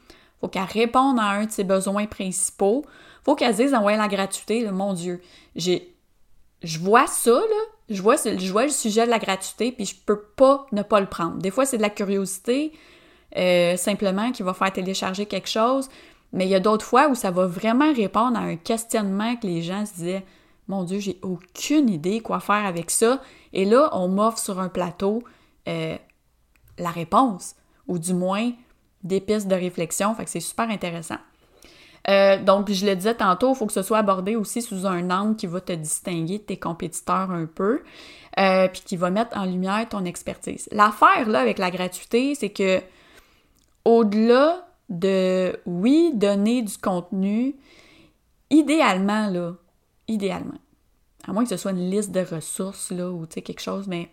Faut 0.41 0.49
qu'elle 0.49 0.63
réponde 0.63 1.19
à 1.19 1.25
un 1.25 1.47
de 1.47 1.51
ses 1.51 1.65
besoins 1.65 2.07
principaux. 2.07 2.85
Faut 3.25 3.35
qu'elle 3.35 3.55
dise 3.55 3.75
envoyer 3.75 3.99
la 3.99 4.09
gratuité. 4.09 4.71
mon 4.71 4.93
Dieu, 4.93 5.21
j'ai, 5.57 5.95
je 6.63 6.79
vois 6.79 7.07
ça, 7.07 7.33
là. 7.33 7.63
Je 7.91 8.03
vois, 8.03 8.17
je 8.17 8.53
vois 8.53 8.65
le 8.65 8.71
sujet 8.71 9.07
de 9.07 9.11
la 9.11 9.19
gratuité, 9.19 9.73
puis 9.73 9.87
je 9.87 9.97
peux 9.97 10.21
pas 10.21 10.67
ne 10.73 10.83
pas 10.83 11.01
le 11.01 11.07
prendre. 11.07 11.39
Des 11.39 11.51
fois, 11.51 11.65
c'est 11.65 11.79
de 11.79 11.83
la 11.83 11.89
curiosité, 11.89 12.73
euh, 13.37 13.77
simplement 13.77 14.31
qui 14.31 14.43
va 14.43 14.53
faire 14.53 14.73
télécharger 14.73 15.25
quelque 15.25 15.49
chose. 15.49 15.89
Mais 16.33 16.45
il 16.45 16.51
y 16.51 16.55
a 16.55 16.61
d'autres 16.61 16.85
fois 16.85 17.09
où 17.09 17.15
ça 17.15 17.31
va 17.31 17.47
vraiment 17.47 17.93
répondre 17.93 18.39
à 18.39 18.43
un 18.43 18.57
questionnement 18.57 19.37
que 19.37 19.47
les 19.47 19.63
gens 19.63 19.87
se 19.87 19.95
disaient 19.95 20.25
Mon 20.69 20.85
Dieu, 20.85 20.99
j'ai 20.99 21.19
aucune 21.23 21.89
idée 21.89 22.21
quoi 22.21 22.41
faire 22.41 22.67
avec 22.67 22.91
ça. 22.91 23.23
Et 23.55 23.65
là, 23.65 23.89
on 23.93 24.09
m'offre 24.09 24.39
sur 24.39 24.61
un 24.61 24.69
plateau 24.69 25.23
euh, 25.67 25.97
la 26.79 26.91
réponse, 26.91 27.55
ou 27.87 27.99
du 27.99 28.15
moins 28.15 28.53
des 29.03 29.21
pistes 29.21 29.49
de 29.49 29.55
réflexion. 29.55 30.15
Fait 30.15 30.25
que 30.25 30.31
c'est 30.31 30.41
super 30.41 30.69
intéressant. 30.71 31.19
Euh, 32.09 32.43
donc, 32.43 32.71
je 32.71 32.87
le 32.87 32.97
disais 32.97 33.15
tantôt, 33.15 33.53
il 33.53 33.57
faut 33.57 33.67
que 33.67 33.73
ce 33.73 33.83
soit 33.83 33.99
abordé 33.99 34.37
aussi 34.37 34.63
sous 34.63 34.87
un 34.87 35.11
angle 35.11 35.37
qui 35.37 35.47
va 35.47 35.61
te 35.61 35.73
distinguer 35.73 36.39
de 36.39 36.43
tes 36.43 36.57
compétiteurs 36.57 37.31
un 37.31 37.47
peu, 37.47 37.83
puis 38.37 38.83
qui 38.85 38.97
va 38.97 39.11
mettre 39.11 39.37
en 39.37 39.45
lumière 39.45 39.87
ton 39.89 40.05
expertise. 40.05 40.69
L'affaire 40.73 41.29
là 41.29 41.41
avec 41.41 41.59
la 41.59 41.71
gratuité, 41.71 42.35
c'est 42.35 42.51
que 42.51 42.81
au-delà 43.85 44.69
de, 44.89 45.59
oui, 45.67 46.13
donner 46.15 46.63
du 46.63 46.77
contenu, 46.79 47.57
idéalement, 48.51 49.29
là, 49.29 49.55
idéalement, 50.09 50.59
à 51.27 51.33
moins 51.33 51.45
que 51.45 51.51
ce 51.51 51.57
soit 51.57 51.73
une 51.73 51.91
liste 51.91 52.11
de 52.11 52.21
ressources, 52.21 52.91
là, 52.91 53.11
ou, 53.11 53.27
quelque 53.27 53.61
chose, 53.61 53.87
mais 53.87 54.11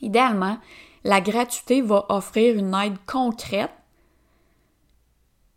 idéalement, 0.00 0.58
la 1.04 1.20
gratuité 1.20 1.82
va 1.82 2.06
offrir 2.08 2.56
une 2.56 2.74
aide 2.74 2.96
concrète, 3.06 3.72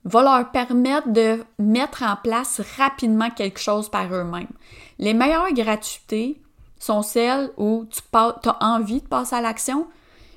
va 0.03 0.23
leur 0.23 0.51
permettre 0.51 1.09
de 1.09 1.43
mettre 1.57 2.03
en 2.03 2.15
place 2.15 2.61
rapidement 2.77 3.29
quelque 3.29 3.59
chose 3.59 3.89
par 3.89 4.13
eux-mêmes. 4.13 4.47
Les 4.99 5.13
meilleures 5.13 5.51
gratuités 5.53 6.41
sont 6.79 7.01
celles 7.01 7.51
où 7.57 7.87
tu 7.89 8.01
as 8.13 8.57
envie 8.61 9.01
de 9.01 9.07
passer 9.07 9.35
à 9.35 9.41
l'action, 9.41 9.87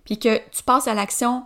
puis 0.04 0.18
que 0.18 0.38
tu 0.50 0.62
passes 0.62 0.88
à 0.88 0.94
l'action 0.94 1.44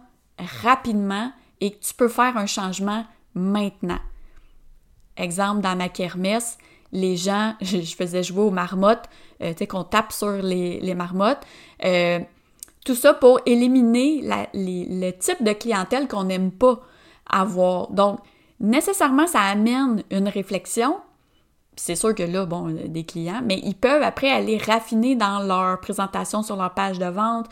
rapidement 0.62 1.32
et 1.60 1.72
que 1.72 1.84
tu 1.84 1.94
peux 1.94 2.08
faire 2.08 2.36
un 2.36 2.46
changement 2.46 3.04
maintenant. 3.34 3.98
Exemple, 5.16 5.60
dans 5.60 5.76
ma 5.76 5.88
kermesse, 5.88 6.58
les 6.92 7.16
gens, 7.16 7.54
je, 7.60 7.80
faisais 7.80 8.22
jouer 8.22 8.42
aux 8.42 8.50
marmottes, 8.50 9.08
euh, 9.42 9.52
tu 9.52 9.58
sais, 9.58 9.66
qu'on 9.66 9.84
tape 9.84 10.12
sur 10.12 10.30
les, 10.30 10.94
marmottes. 10.94 11.42
Euh, 11.84 12.20
tout 12.84 12.94
ça 12.94 13.14
pour 13.14 13.40
éliminer 13.46 14.22
le 14.54 15.10
type 15.12 15.42
de 15.42 15.52
clientèle 15.52 16.08
qu'on 16.08 16.24
n'aime 16.24 16.50
pas 16.50 16.80
avoir. 17.30 17.90
Donc, 17.90 18.20
nécessairement, 18.60 19.26
ça 19.26 19.40
amène 19.40 20.02
une 20.10 20.28
réflexion. 20.28 20.96
C'est 21.76 21.96
sûr 21.96 22.14
que 22.14 22.22
là, 22.22 22.44
bon, 22.44 22.76
des 22.86 23.04
clients, 23.04 23.40
mais 23.44 23.60
ils 23.64 23.74
peuvent 23.74 24.02
après 24.02 24.30
aller 24.30 24.58
raffiner 24.58 25.16
dans 25.16 25.40
leur 25.40 25.80
présentation 25.80 26.42
sur 26.42 26.56
leur 26.56 26.74
page 26.74 26.98
de 26.98 27.06
vente. 27.06 27.48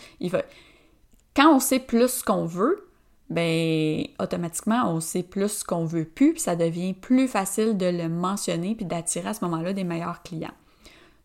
Quand 1.35 1.55
on 1.55 1.61
sait 1.61 1.79
plus 1.79 2.09
ce 2.09 2.25
qu'on 2.25 2.45
veut, 2.45 2.91
ben 3.31 4.05
automatiquement, 4.19 4.93
on 4.93 5.01
sait 5.01 5.23
plus 5.23 5.61
ce 5.61 5.65
qu'on 5.65 5.85
veut 5.85 6.05
plus, 6.05 6.33
puis 6.33 6.43
ça 6.43 6.57
devient 6.57 6.93
plus 6.93 7.29
facile 7.29 7.77
de 7.77 7.87
le 7.87 8.09
mentionner 8.09 8.75
puis 8.75 8.85
d'attirer 8.85 9.29
à 9.29 9.35
ce 9.35 9.45
moment-là 9.45 9.73
des 9.73 9.85
meilleurs 9.85 10.23
clients. 10.23 10.51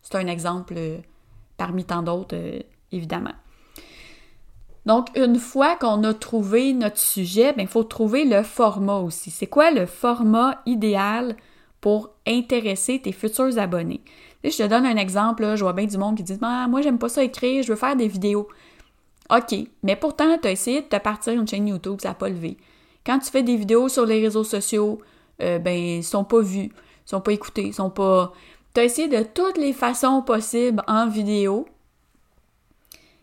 C'est 0.02 0.14
un 0.14 0.28
exemple 0.28 0.74
euh, 0.76 0.98
parmi 1.56 1.84
tant 1.84 2.02
d'autres, 2.02 2.36
euh, 2.36 2.60
évidemment. 2.92 3.34
Donc, 4.86 5.08
une 5.16 5.38
fois 5.38 5.76
qu'on 5.76 6.04
a 6.04 6.14
trouvé 6.14 6.72
notre 6.72 6.98
sujet, 6.98 7.52
ben, 7.52 7.62
il 7.62 7.68
faut 7.68 7.82
trouver 7.82 8.24
le 8.24 8.42
format 8.44 8.98
aussi. 8.98 9.30
C'est 9.30 9.48
quoi 9.48 9.72
le 9.72 9.84
format 9.84 10.62
idéal 10.64 11.36
pour 11.80 12.10
intéresser 12.26 13.00
tes 13.00 13.12
futurs 13.12 13.58
abonnés? 13.58 14.00
je 14.44 14.56
te 14.56 14.62
donne 14.62 14.86
un 14.86 14.96
exemple, 14.96 15.56
je 15.56 15.64
vois 15.64 15.72
bien 15.72 15.86
du 15.86 15.98
monde 15.98 16.16
qui 16.16 16.22
dit 16.22 16.38
ah, 16.40 16.66
Moi, 16.68 16.80
j'aime 16.82 16.98
pas 16.98 17.08
ça 17.08 17.24
écrire, 17.24 17.64
je 17.64 17.72
veux 17.72 17.76
faire 17.76 17.96
des 17.96 18.06
vidéos. 18.06 18.48
OK, 19.28 19.56
mais 19.82 19.96
pourtant, 19.96 20.38
tu 20.38 20.46
as 20.46 20.52
essayé 20.52 20.82
de 20.82 20.86
te 20.86 20.96
partir 20.96 21.32
une 21.32 21.48
chaîne 21.48 21.66
YouTube, 21.66 21.98
ça 22.00 22.10
n'a 22.10 22.14
pas 22.14 22.28
levé. 22.28 22.56
Quand 23.04 23.18
tu 23.18 23.30
fais 23.30 23.42
des 23.42 23.56
vidéos 23.56 23.88
sur 23.88 24.06
les 24.06 24.20
réseaux 24.20 24.44
sociaux, 24.44 25.00
euh, 25.42 25.58
ben, 25.58 25.76
ils 25.76 26.04
sont 26.04 26.22
pas 26.22 26.40
vus, 26.40 26.70
ils 26.70 27.10
sont 27.10 27.20
pas 27.20 27.32
écoutés, 27.32 27.66
ils 27.66 27.74
sont 27.74 27.90
pas. 27.90 28.32
Tu 28.72 28.80
as 28.80 28.84
essayé 28.84 29.08
de 29.08 29.24
toutes 29.24 29.58
les 29.58 29.72
façons 29.72 30.22
possibles 30.22 30.82
en 30.86 31.08
vidéo, 31.08 31.66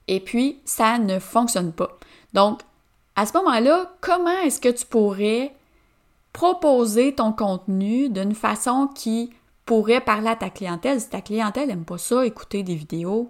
et 0.07 0.19
puis 0.19 0.59
ça 0.65 0.99
ne 0.99 1.19
fonctionne 1.19 1.71
pas. 1.71 1.97
Donc, 2.33 2.61
à 3.15 3.25
ce 3.25 3.33
moment-là, 3.37 3.91
comment 4.01 4.39
est-ce 4.43 4.59
que 4.59 4.69
tu 4.69 4.85
pourrais 4.85 5.53
proposer 6.31 7.13
ton 7.13 7.31
contenu 7.31 8.09
d'une 8.09 8.33
façon 8.33 8.87
qui 8.87 9.31
pourrait 9.65 10.01
parler 10.01 10.29
à 10.29 10.35
ta 10.35 10.49
clientèle? 10.49 10.99
Si 10.99 11.09
ta 11.09 11.21
clientèle 11.21 11.67
n'aime 11.67 11.85
pas 11.85 11.97
ça, 11.97 12.25
écouter 12.25 12.63
des 12.63 12.75
vidéos, 12.75 13.29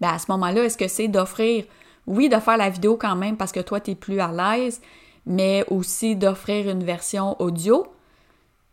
ben 0.00 0.10
à 0.10 0.18
ce 0.18 0.30
moment-là, 0.30 0.64
est-ce 0.64 0.78
que 0.78 0.88
c'est 0.88 1.08
d'offrir, 1.08 1.64
oui, 2.06 2.28
de 2.28 2.38
faire 2.38 2.56
la 2.56 2.70
vidéo 2.70 2.96
quand 2.96 3.16
même 3.16 3.36
parce 3.36 3.52
que 3.52 3.60
toi, 3.60 3.80
tu 3.80 3.92
es 3.92 3.94
plus 3.94 4.20
à 4.20 4.32
l'aise, 4.32 4.80
mais 5.26 5.64
aussi 5.70 6.16
d'offrir 6.16 6.68
une 6.68 6.82
version 6.82 7.40
audio 7.40 7.86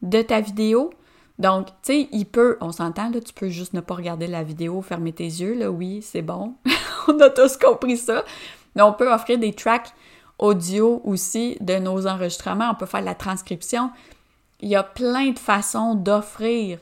de 0.01 0.21
ta 0.21 0.41
vidéo? 0.41 0.91
Donc, 1.37 1.67
tu 1.67 1.73
sais, 1.83 2.09
il 2.11 2.25
peut, 2.25 2.57
on 2.61 2.71
s'entend, 2.71 3.09
là, 3.09 3.19
tu 3.19 3.33
peux 3.33 3.49
juste 3.49 3.73
ne 3.73 3.81
pas 3.81 3.95
regarder 3.95 4.25
la 4.27 4.43
vidéo, 4.43 4.81
fermer 4.81 5.11
tes 5.11 5.25
yeux, 5.25 5.53
là, 5.53 5.69
oui, 5.69 6.01
c'est 6.01 6.21
bon. 6.21 6.55
on 7.07 7.19
a 7.19 7.29
tous 7.29 7.57
compris 7.57 7.97
ça. 7.97 8.23
Mais 8.75 8.81
on 8.81 8.93
peut 8.93 9.11
offrir 9.11 9.37
des 9.37 9.53
tracks 9.53 9.93
audio 10.37 11.01
aussi 11.05 11.57
de 11.61 11.75
nos 11.75 12.07
enregistrements, 12.07 12.71
on 12.71 12.75
peut 12.75 12.85
faire 12.85 13.01
la 13.01 13.15
transcription. 13.15 13.89
Il 14.61 14.69
y 14.69 14.75
a 14.75 14.83
plein 14.83 15.31
de 15.31 15.39
façons 15.39 15.95
d'offrir 15.95 16.79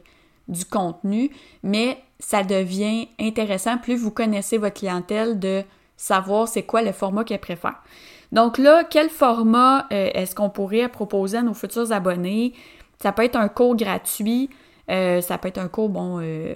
du 0.48 0.66
contenu, 0.66 1.32
mais 1.62 1.98
ça 2.20 2.44
devient 2.44 3.08
intéressant 3.20 3.78
plus 3.78 3.96
vous 3.96 4.12
connaissez 4.12 4.58
votre 4.58 4.76
clientèle 4.76 5.40
de 5.40 5.64
savoir 5.98 6.48
c'est 6.48 6.64
quoi 6.64 6.82
le 6.82 6.92
format 6.92 7.24
qu'elle 7.24 7.40
préfère. 7.40 7.82
Donc 8.32 8.58
là, 8.58 8.84
quel 8.84 9.10
format 9.10 9.86
euh, 9.92 10.10
est-ce 10.14 10.34
qu'on 10.34 10.50
pourrait 10.50 10.90
proposer 10.90 11.38
à 11.38 11.42
nos 11.44 11.54
futurs 11.54 11.92
abonnés? 11.92 12.54
Ça 13.02 13.12
peut 13.12 13.24
être 13.24 13.36
un 13.36 13.48
cours 13.48 13.76
gratuit, 13.76 14.50
euh, 14.90 15.22
ça 15.22 15.38
peut 15.38 15.50
être 15.50 15.60
un 15.60 15.68
cours, 15.68 15.90
bon, 15.90 16.20
euh, 16.20 16.56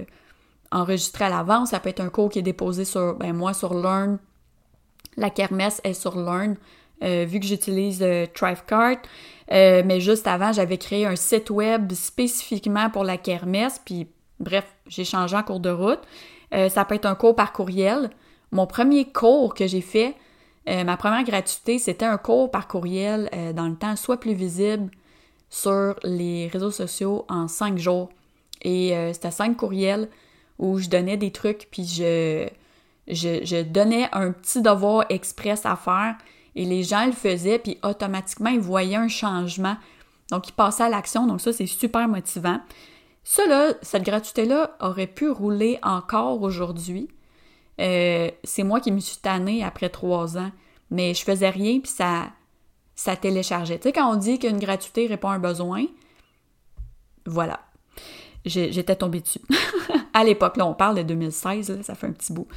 enregistré 0.71 1.25
à 1.25 1.29
l'avance, 1.29 1.69
ça 1.69 1.79
peut 1.79 1.89
être 1.89 1.99
un 1.99 2.09
cours 2.09 2.29
qui 2.29 2.39
est 2.39 2.43
déposé 2.43 2.85
sur, 2.85 3.15
ben 3.15 3.33
moi, 3.33 3.53
sur 3.53 3.73
Learn. 3.73 4.17
La 5.15 5.29
kermesse 5.29 5.81
est 5.83 5.93
sur 5.93 6.17
Learn, 6.17 6.55
vu 7.01 7.39
que 7.39 7.45
j'utilise 7.45 8.05
Thrivecart. 8.33 8.97
mais 9.49 9.99
juste 9.99 10.27
avant, 10.27 10.51
j'avais 10.51 10.77
créé 10.77 11.05
un 11.05 11.15
site 11.15 11.49
web 11.49 11.91
spécifiquement 11.93 12.89
pour 12.89 13.03
la 13.03 13.17
kermesse, 13.17 13.81
puis 13.83 14.07
bref, 14.39 14.65
j'ai 14.87 15.05
changé 15.05 15.35
en 15.35 15.43
cours 15.43 15.59
de 15.59 15.71
route. 15.71 16.01
ça 16.51 16.85
peut 16.85 16.95
être 16.95 17.07
un 17.07 17.15
cours 17.15 17.35
par 17.35 17.51
courriel. 17.51 18.11
Mon 18.51 18.67
premier 18.67 19.05
cours 19.05 19.55
que 19.55 19.65
j'ai 19.65 19.81
fait, 19.81 20.15
euh, 20.67 20.83
ma 20.83 20.97
première 20.97 21.23
gratuité, 21.23 21.79
c'était 21.79 22.05
un 22.05 22.17
cours 22.17 22.51
par 22.51 22.67
courriel 22.67 23.29
euh, 23.33 23.53
dans 23.53 23.67
le 23.67 23.75
temps, 23.75 23.95
soit 23.95 24.19
plus 24.19 24.33
visible 24.33 24.91
sur 25.49 25.95
les 26.03 26.47
réseaux 26.47 26.71
sociaux 26.71 27.25
en 27.29 27.47
cinq 27.47 27.77
jours. 27.77 28.09
Et 28.61 28.95
euh, 28.95 29.13
c'était 29.13 29.31
cinq 29.31 29.55
courriels 29.55 30.09
où 30.59 30.79
je 30.79 30.89
donnais 30.89 31.17
des 31.17 31.31
trucs, 31.31 31.67
puis 31.71 31.85
je, 31.85 32.47
je, 33.07 33.63
donnais 33.63 34.09
un 34.11 34.31
petit 34.31 34.61
devoir 34.61 35.05
express 35.09 35.65
à 35.65 35.75
faire. 35.75 36.15
Et 36.55 36.65
les 36.65 36.83
gens 36.83 37.05
le 37.05 37.11
faisaient, 37.11 37.59
puis 37.59 37.77
automatiquement, 37.83 38.49
ils 38.49 38.59
voyaient 38.59 38.95
un 38.95 39.07
changement. 39.07 39.77
Donc, 40.31 40.49
ils 40.49 40.53
passaient 40.53 40.83
à 40.83 40.89
l'action. 40.89 41.27
Donc, 41.27 41.39
ça, 41.41 41.53
c'est 41.53 41.67
super 41.67 42.07
motivant. 42.07 42.59
Ça, 43.23 43.45
là, 43.45 43.73
cette 43.81 44.03
gratuité-là 44.03 44.75
aurait 44.79 45.07
pu 45.07 45.29
rouler 45.29 45.79
encore 45.83 46.41
aujourd'hui. 46.41 47.09
Euh, 47.79 48.31
c'est 48.43 48.63
moi 48.63 48.79
qui 48.79 48.91
me 48.91 48.99
suis 48.99 49.17
tannée 49.17 49.63
après 49.63 49.89
trois 49.89 50.37
ans. 50.37 50.51
Mais 50.89 51.13
je 51.13 51.23
faisais 51.23 51.49
rien, 51.49 51.79
puis 51.79 51.91
ça, 51.91 52.29
ça 52.95 53.15
téléchargeait. 53.15 53.77
Tu 53.77 53.83
sais, 53.83 53.93
quand 53.93 54.11
on 54.11 54.15
dit 54.15 54.39
qu'une 54.39 54.59
gratuité 54.59 55.05
répond 55.05 55.29
à 55.29 55.33
un 55.33 55.39
besoin, 55.39 55.85
voilà. 57.25 57.59
J'étais 58.45 58.95
tombée 58.95 59.21
dessus. 59.21 59.41
à 60.13 60.23
l'époque, 60.23 60.57
là, 60.57 60.65
on 60.65 60.73
parle 60.73 60.97
de 60.97 61.01
2016, 61.03 61.81
ça 61.81 61.95
fait 61.95 62.07
un 62.07 62.11
petit 62.11 62.33
bout. 62.33 62.47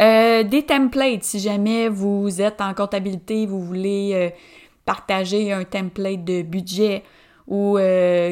Euh, 0.00 0.42
des 0.42 0.64
templates, 0.64 1.22
si 1.22 1.38
jamais 1.38 1.88
vous 1.88 2.40
êtes 2.40 2.60
en 2.60 2.72
comptabilité, 2.74 3.46
vous 3.46 3.62
voulez 3.62 4.12
euh, 4.14 4.30
partager 4.84 5.52
un 5.52 5.64
template 5.64 6.24
de 6.24 6.42
budget 6.42 7.02
ou 7.46 7.76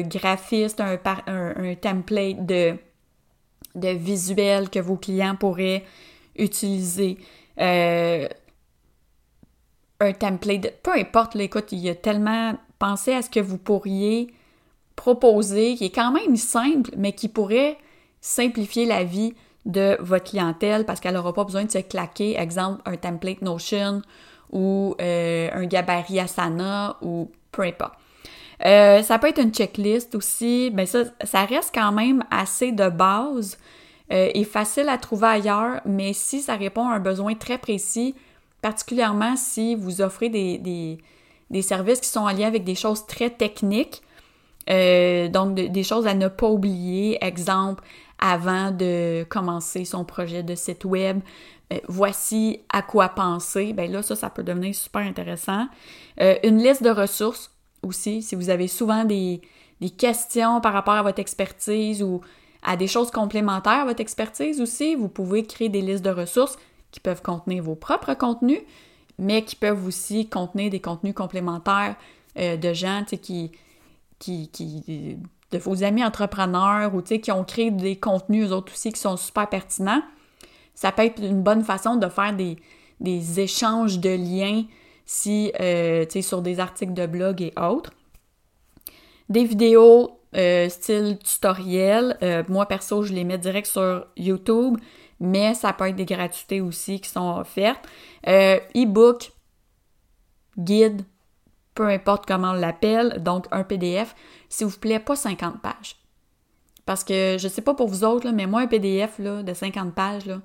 graphiste, 0.07 0.81
un, 0.81 0.97
un, 1.27 1.75
template 1.75 2.45
de, 2.47 2.73
de 3.75 3.89
visuel 3.89 4.71
que 4.71 4.79
vos 4.79 4.97
clients 4.97 5.35
pourraient 5.35 5.83
utiliser 6.35 7.17
euh, 7.59 8.27
un 9.99 10.13
template, 10.13 10.81
peu 10.81 10.91
importe, 10.91 11.35
là, 11.35 11.43
écoute, 11.43 11.71
il 11.71 11.79
y 11.79 11.89
a 11.89 11.95
tellement, 11.95 12.55
pensez 12.79 13.13
à 13.13 13.21
ce 13.21 13.29
que 13.29 13.39
vous 13.39 13.57
pourriez 13.57 14.33
proposer, 14.95 15.75
qui 15.75 15.85
est 15.85 15.95
quand 15.95 16.11
même 16.11 16.35
simple, 16.35 16.91
mais 16.97 17.13
qui 17.13 17.27
pourrait 17.27 17.77
simplifier 18.21 18.85
la 18.85 19.03
vie 19.03 19.33
de 19.65 19.97
votre 19.99 20.25
clientèle 20.25 20.85
parce 20.85 20.99
qu'elle 20.99 21.15
n'aura 21.15 21.33
pas 21.33 21.43
besoin 21.43 21.65
de 21.65 21.71
se 21.71 21.79
claquer, 21.79 22.37
exemple, 22.37 22.81
un 22.85 22.97
template 22.97 23.41
Notion 23.41 24.01
ou 24.51 24.95
euh, 25.01 25.49
un 25.53 25.65
gabarit 25.65 26.19
Asana 26.19 26.97
ou 27.01 27.31
peu 27.51 27.63
importe. 27.63 27.93
Euh, 28.65 29.01
ça 29.01 29.19
peut 29.19 29.27
être 29.27 29.41
une 29.41 29.53
checklist 29.53 30.15
aussi, 30.15 30.71
mais 30.73 30.85
ça, 30.85 31.03
ça 31.23 31.43
reste 31.45 31.71
quand 31.73 31.91
même 31.91 32.23
assez 32.29 32.71
de 32.71 32.89
base 32.89 33.57
euh, 34.11 34.29
est 34.33 34.43
facile 34.43 34.89
à 34.89 34.97
trouver 34.97 35.27
ailleurs, 35.27 35.81
mais 35.85 36.13
si 36.13 36.41
ça 36.41 36.55
répond 36.55 36.87
à 36.87 36.95
un 36.95 36.99
besoin 36.99 37.33
très 37.35 37.57
précis, 37.57 38.15
particulièrement 38.61 39.35
si 39.35 39.75
vous 39.75 40.01
offrez 40.01 40.29
des, 40.29 40.99
services 41.61 42.01
qui 42.01 42.09
sont 42.09 42.19
en 42.19 42.31
lien 42.31 42.47
avec 42.47 42.63
des 42.63 42.75
choses 42.75 43.05
très 43.07 43.29
techniques, 43.29 44.01
euh, 44.69 45.27
donc 45.27 45.55
des 45.55 45.83
choses 45.83 46.07
à 46.07 46.13
ne 46.13 46.27
pas 46.27 46.47
oublier, 46.47 47.23
exemple, 47.23 47.83
avant 48.19 48.71
de 48.71 49.25
commencer 49.29 49.85
son 49.85 50.05
projet 50.05 50.43
de 50.43 50.55
site 50.55 50.85
web, 50.85 51.19
euh, 51.71 51.79
voici 51.87 52.61
à 52.71 52.81
quoi 52.81 53.09
penser, 53.09 53.73
ben 53.73 53.91
là, 53.91 54.01
ça, 54.01 54.15
ça 54.15 54.29
peut 54.29 54.43
devenir 54.43 54.73
super 54.75 55.01
intéressant. 55.01 55.67
une 56.17 56.57
liste 56.59 56.83
de 56.83 56.89
ressources 56.89 57.51
aussi, 57.81 58.21
si 58.21 58.35
vous 58.35 58.49
avez 58.49 58.67
souvent 58.67 59.03
des, 59.03 59.41
des 59.81 59.89
questions 59.89 60.61
par 60.61 60.73
rapport 60.73 60.93
à 60.93 61.03
votre 61.03 61.19
expertise 61.19 62.01
ou 62.01 62.21
à 62.63 62.77
des 62.77 62.87
choses 62.87 63.11
complémentaires 63.11 63.81
à 63.81 63.85
votre 63.85 64.01
expertise 64.01 64.61
aussi. 64.61 64.95
Vous 64.95 65.09
pouvez 65.09 65.43
créer 65.43 65.69
des 65.69 65.81
listes 65.81 66.05
de 66.05 66.09
ressources 66.09 66.57
qui 66.91 66.99
peuvent 66.99 67.21
contenir 67.21 67.63
vos 67.63 67.75
propres 67.75 68.13
contenus, 68.13 68.61
mais 69.17 69.43
qui 69.43 69.55
peuvent 69.55 69.85
aussi 69.85 70.29
contenir 70.29 70.69
des 70.69 70.79
contenus 70.79 71.13
complémentaires 71.13 71.95
euh, 72.37 72.55
de 72.57 72.73
gens 72.73 73.03
qui, 73.21 73.51
de 74.31 75.57
vos 75.57 75.83
amis 75.83 76.03
entrepreneurs 76.03 76.93
ou 76.95 77.01
qui 77.01 77.31
ont 77.31 77.43
créé 77.43 77.71
des 77.71 77.95
contenus, 77.95 78.49
eux 78.49 78.53
autres 78.53 78.73
aussi, 78.73 78.91
qui 78.91 78.99
sont 78.99 79.17
super 79.17 79.47
pertinents. 79.49 80.01
Ça 80.75 80.91
peut 80.91 81.03
être 81.03 81.21
une 81.23 81.43
bonne 81.43 81.63
façon 81.63 81.95
de 81.95 82.07
faire 82.09 82.33
des, 82.33 82.57
des 82.99 83.39
échanges 83.39 83.99
de 83.99 84.09
liens 84.09 84.63
si, 85.05 85.51
euh, 85.59 86.05
sur 86.21 86.41
des 86.41 86.59
articles 86.59 86.93
de 86.93 87.05
blog 87.05 87.41
et 87.41 87.53
autres. 87.59 87.91
Des 89.29 89.45
vidéos 89.45 90.19
euh, 90.35 90.67
style 90.69 91.19
tutoriel. 91.23 92.17
Euh, 92.23 92.43
moi, 92.49 92.65
perso, 92.65 93.03
je 93.03 93.13
les 93.13 93.23
mets 93.23 93.37
direct 93.37 93.67
sur 93.67 94.07
YouTube, 94.17 94.77
mais 95.19 95.53
ça 95.53 95.73
peut 95.73 95.87
être 95.87 95.95
des 95.95 96.05
gratuités 96.05 96.59
aussi 96.59 96.99
qui 96.99 97.09
sont 97.09 97.37
offertes. 97.39 97.85
Euh, 98.27 98.57
e-book, 98.75 99.31
guide, 100.57 101.03
peu 101.75 101.87
importe 101.87 102.25
comment 102.25 102.51
on 102.51 102.53
l'appelle, 102.53 103.21
donc 103.23 103.45
un 103.51 103.63
PDF, 103.63 104.15
s'il 104.49 104.67
vous 104.67 104.79
plaît, 104.79 104.99
pas 104.99 105.15
50 105.15 105.61
pages. 105.61 105.97
Parce 106.85 107.03
que 107.03 107.37
je 107.39 107.47
sais 107.47 107.61
pas 107.61 107.73
pour 107.73 107.87
vous 107.87 108.03
autres, 108.03 108.29
mais 108.31 108.45
moi, 108.45 108.61
un 108.61 108.67
PDF 108.67 109.17
là, 109.19 109.43
de 109.43 109.53
50 109.53 109.93
pages, 109.93 110.25
là, 110.25 110.41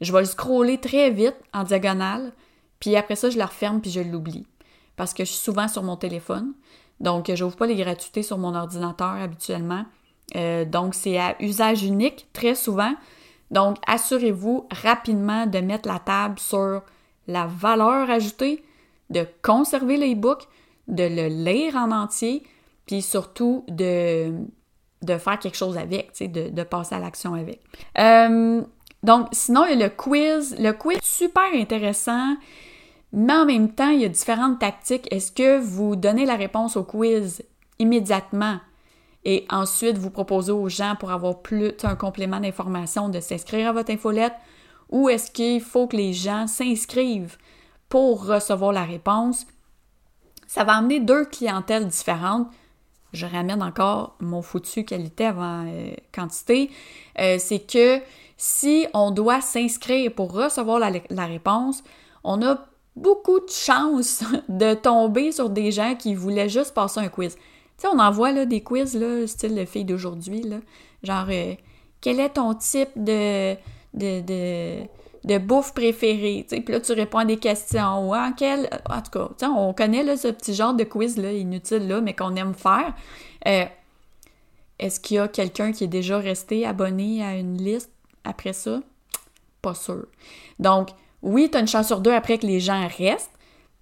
je 0.00 0.12
vais 0.12 0.20
le 0.20 0.26
scroller 0.26 0.78
très 0.78 1.10
vite 1.10 1.36
en 1.52 1.64
diagonale, 1.64 2.32
puis 2.80 2.96
après 2.96 3.16
ça, 3.16 3.30
je 3.30 3.38
le 3.38 3.44
referme 3.44 3.80
puis 3.80 3.90
je 3.90 4.00
l'oublie. 4.00 4.46
Parce 4.96 5.14
que 5.14 5.24
je 5.24 5.30
suis 5.30 5.40
souvent 5.40 5.68
sur 5.68 5.82
mon 5.82 5.96
téléphone. 5.96 6.52
Donc, 7.00 7.32
je 7.32 7.44
n'ouvre 7.44 7.56
pas 7.56 7.66
les 7.66 7.76
gratuités 7.76 8.22
sur 8.22 8.38
mon 8.38 8.54
ordinateur 8.54 9.12
habituellement. 9.12 9.84
Euh, 10.36 10.64
donc, 10.64 10.94
c'est 10.94 11.18
à 11.18 11.36
usage 11.40 11.84
unique 11.84 12.26
très 12.32 12.54
souvent. 12.54 12.94
Donc, 13.50 13.76
assurez-vous 13.86 14.66
rapidement 14.70 15.46
de 15.46 15.58
mettre 15.60 15.88
la 15.88 15.98
table 15.98 16.38
sur 16.38 16.82
la 17.26 17.46
valeur 17.46 18.10
ajoutée, 18.10 18.64
de 19.10 19.26
conserver 19.42 19.96
l'e-book, 19.96 20.42
de 20.88 21.04
le 21.04 21.28
lire 21.28 21.76
en 21.76 21.92
entier, 21.92 22.42
puis 22.86 23.02
surtout 23.02 23.64
de, 23.68 24.32
de 25.02 25.18
faire 25.18 25.38
quelque 25.38 25.56
chose 25.56 25.76
avec, 25.76 26.12
de, 26.20 26.48
de 26.48 26.62
passer 26.62 26.94
à 26.94 26.98
l'action 26.98 27.34
avec. 27.34 27.60
Euh, 27.98 28.62
donc, 29.02 29.28
sinon, 29.32 29.64
il 29.66 29.78
y 29.78 29.82
a 29.82 29.88
le 29.88 29.94
quiz. 29.94 30.56
Le 30.58 30.72
quiz, 30.72 30.98
super 31.02 31.44
intéressant. 31.54 32.36
Mais 33.12 33.32
en 33.32 33.46
même 33.46 33.72
temps, 33.72 33.90
il 33.90 34.00
y 34.00 34.04
a 34.04 34.08
différentes 34.08 34.58
tactiques. 34.58 35.08
Est-ce 35.12 35.32
que 35.32 35.58
vous 35.58 35.96
donnez 35.96 36.26
la 36.26 36.36
réponse 36.36 36.76
au 36.76 36.84
quiz 36.84 37.42
immédiatement 37.78 38.58
et 39.24 39.46
ensuite 39.50 39.98
vous 39.98 40.10
proposez 40.10 40.52
aux 40.52 40.68
gens 40.68 40.94
pour 40.98 41.10
avoir 41.10 41.42
plus 41.42 41.72
un 41.82 41.96
complément 41.96 42.40
d'information 42.40 43.08
de 43.08 43.20
s'inscrire 43.20 43.68
à 43.68 43.72
votre 43.72 43.92
infolette? 43.92 44.34
Ou 44.90 45.08
est-ce 45.08 45.30
qu'il 45.30 45.60
faut 45.60 45.86
que 45.86 45.96
les 45.96 46.12
gens 46.12 46.46
s'inscrivent 46.46 47.36
pour 47.88 48.26
recevoir 48.26 48.72
la 48.72 48.84
réponse? 48.84 49.46
Ça 50.48 50.64
va 50.64 50.76
amener 50.76 50.98
deux 50.98 51.26
clientèles 51.26 51.86
différentes. 51.86 52.48
Je 53.12 53.26
ramène 53.26 53.62
encore 53.62 54.16
mon 54.18 54.42
foutu 54.42 54.84
qualité 54.84 55.26
avant 55.26 55.66
euh, 55.66 55.92
quantité. 56.12 56.70
Euh, 57.18 57.36
c'est 57.38 57.60
que 57.60 58.00
si 58.38 58.86
on 58.94 59.10
doit 59.10 59.42
s'inscrire 59.42 60.10
pour 60.12 60.32
recevoir 60.32 60.78
la, 60.78 61.26
réponse, 61.26 61.84
on 62.24 62.42
a 62.42 62.66
beaucoup 62.96 63.40
de 63.40 63.50
chance 63.50 64.24
de 64.48 64.72
tomber 64.72 65.32
sur 65.32 65.50
des 65.50 65.70
gens 65.70 65.94
qui 65.94 66.14
voulaient 66.14 66.48
juste 66.48 66.72
passer 66.72 67.00
un 67.00 67.08
quiz. 67.08 67.34
Tu 67.34 67.42
sais, 67.76 67.88
on 67.88 67.98
envoie 67.98 68.32
là, 68.32 68.46
des 68.46 68.62
quiz, 68.62 68.94
là, 68.94 69.26
style 69.26 69.54
le 69.54 69.66
fille 69.66 69.84
d'aujourd'hui, 69.84 70.42
là. 70.42 70.56
Genre, 71.02 71.26
euh, 71.28 71.54
quel 72.00 72.20
est 72.20 72.30
ton 72.30 72.54
type 72.54 72.90
de, 72.96 73.54
de, 73.92 74.20
de, 74.20 74.82
de 75.28 75.38
bouffe 75.38 75.72
préférée? 75.74 76.46
Tu 76.48 76.56
sais, 76.56 76.62
puis 76.62 76.72
là, 76.72 76.80
tu 76.80 76.92
réponds 76.92 77.18
à 77.18 77.24
des 77.24 77.36
questions. 77.36 78.08
Ou 78.08 78.14
en. 78.14 78.30
En 78.30 79.02
tout 79.02 79.10
cas, 79.10 79.48
on 79.48 79.72
connaît 79.74 80.16
ce 80.16 80.28
petit 80.28 80.54
genre 80.54 80.74
de 80.74 80.84
quiz-là, 80.84 81.32
inutile, 81.32 81.86
là, 81.86 82.00
mais 82.00 82.14
qu'on 82.14 82.34
aime 82.34 82.54
faire. 82.54 82.94
Euh, 83.46 83.64
est-ce 84.78 84.98
qu'il 85.00 85.16
y 85.16 85.20
a 85.20 85.28
quelqu'un 85.28 85.72
qui 85.72 85.84
est 85.84 85.88
déjà 85.88 86.18
resté 86.18 86.66
abonné 86.66 87.24
à 87.24 87.36
une 87.36 87.56
liste 87.56 87.90
après 88.24 88.52
ça? 88.52 88.80
Pas 89.60 89.74
sûr. 89.74 90.06
Donc, 90.58 90.90
oui, 91.22 91.48
tu 91.50 91.56
as 91.56 91.60
une 91.60 91.68
chance 91.68 91.88
sur 91.88 92.00
deux 92.00 92.12
après 92.12 92.38
que 92.38 92.46
les 92.46 92.60
gens 92.60 92.88
restent, 92.96 93.32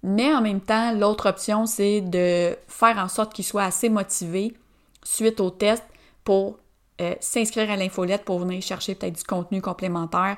mais 0.03 0.33
en 0.33 0.41
même 0.41 0.61
temps, 0.61 0.91
l'autre 0.91 1.29
option, 1.29 1.65
c'est 1.65 2.01
de 2.01 2.55
faire 2.67 2.97
en 2.97 3.07
sorte 3.07 3.33
qu'ils 3.33 3.45
soient 3.45 3.63
assez 3.63 3.89
motivés 3.89 4.55
suite 5.03 5.39
au 5.39 5.51
test 5.51 5.83
pour 6.23 6.57
euh, 6.99 7.13
s'inscrire 7.19 7.69
à 7.69 7.75
l'infolette 7.75 8.25
pour 8.25 8.39
venir 8.39 8.61
chercher 8.61 8.95
peut-être 8.95 9.17
du 9.17 9.23
contenu 9.23 9.61
complémentaire 9.61 10.37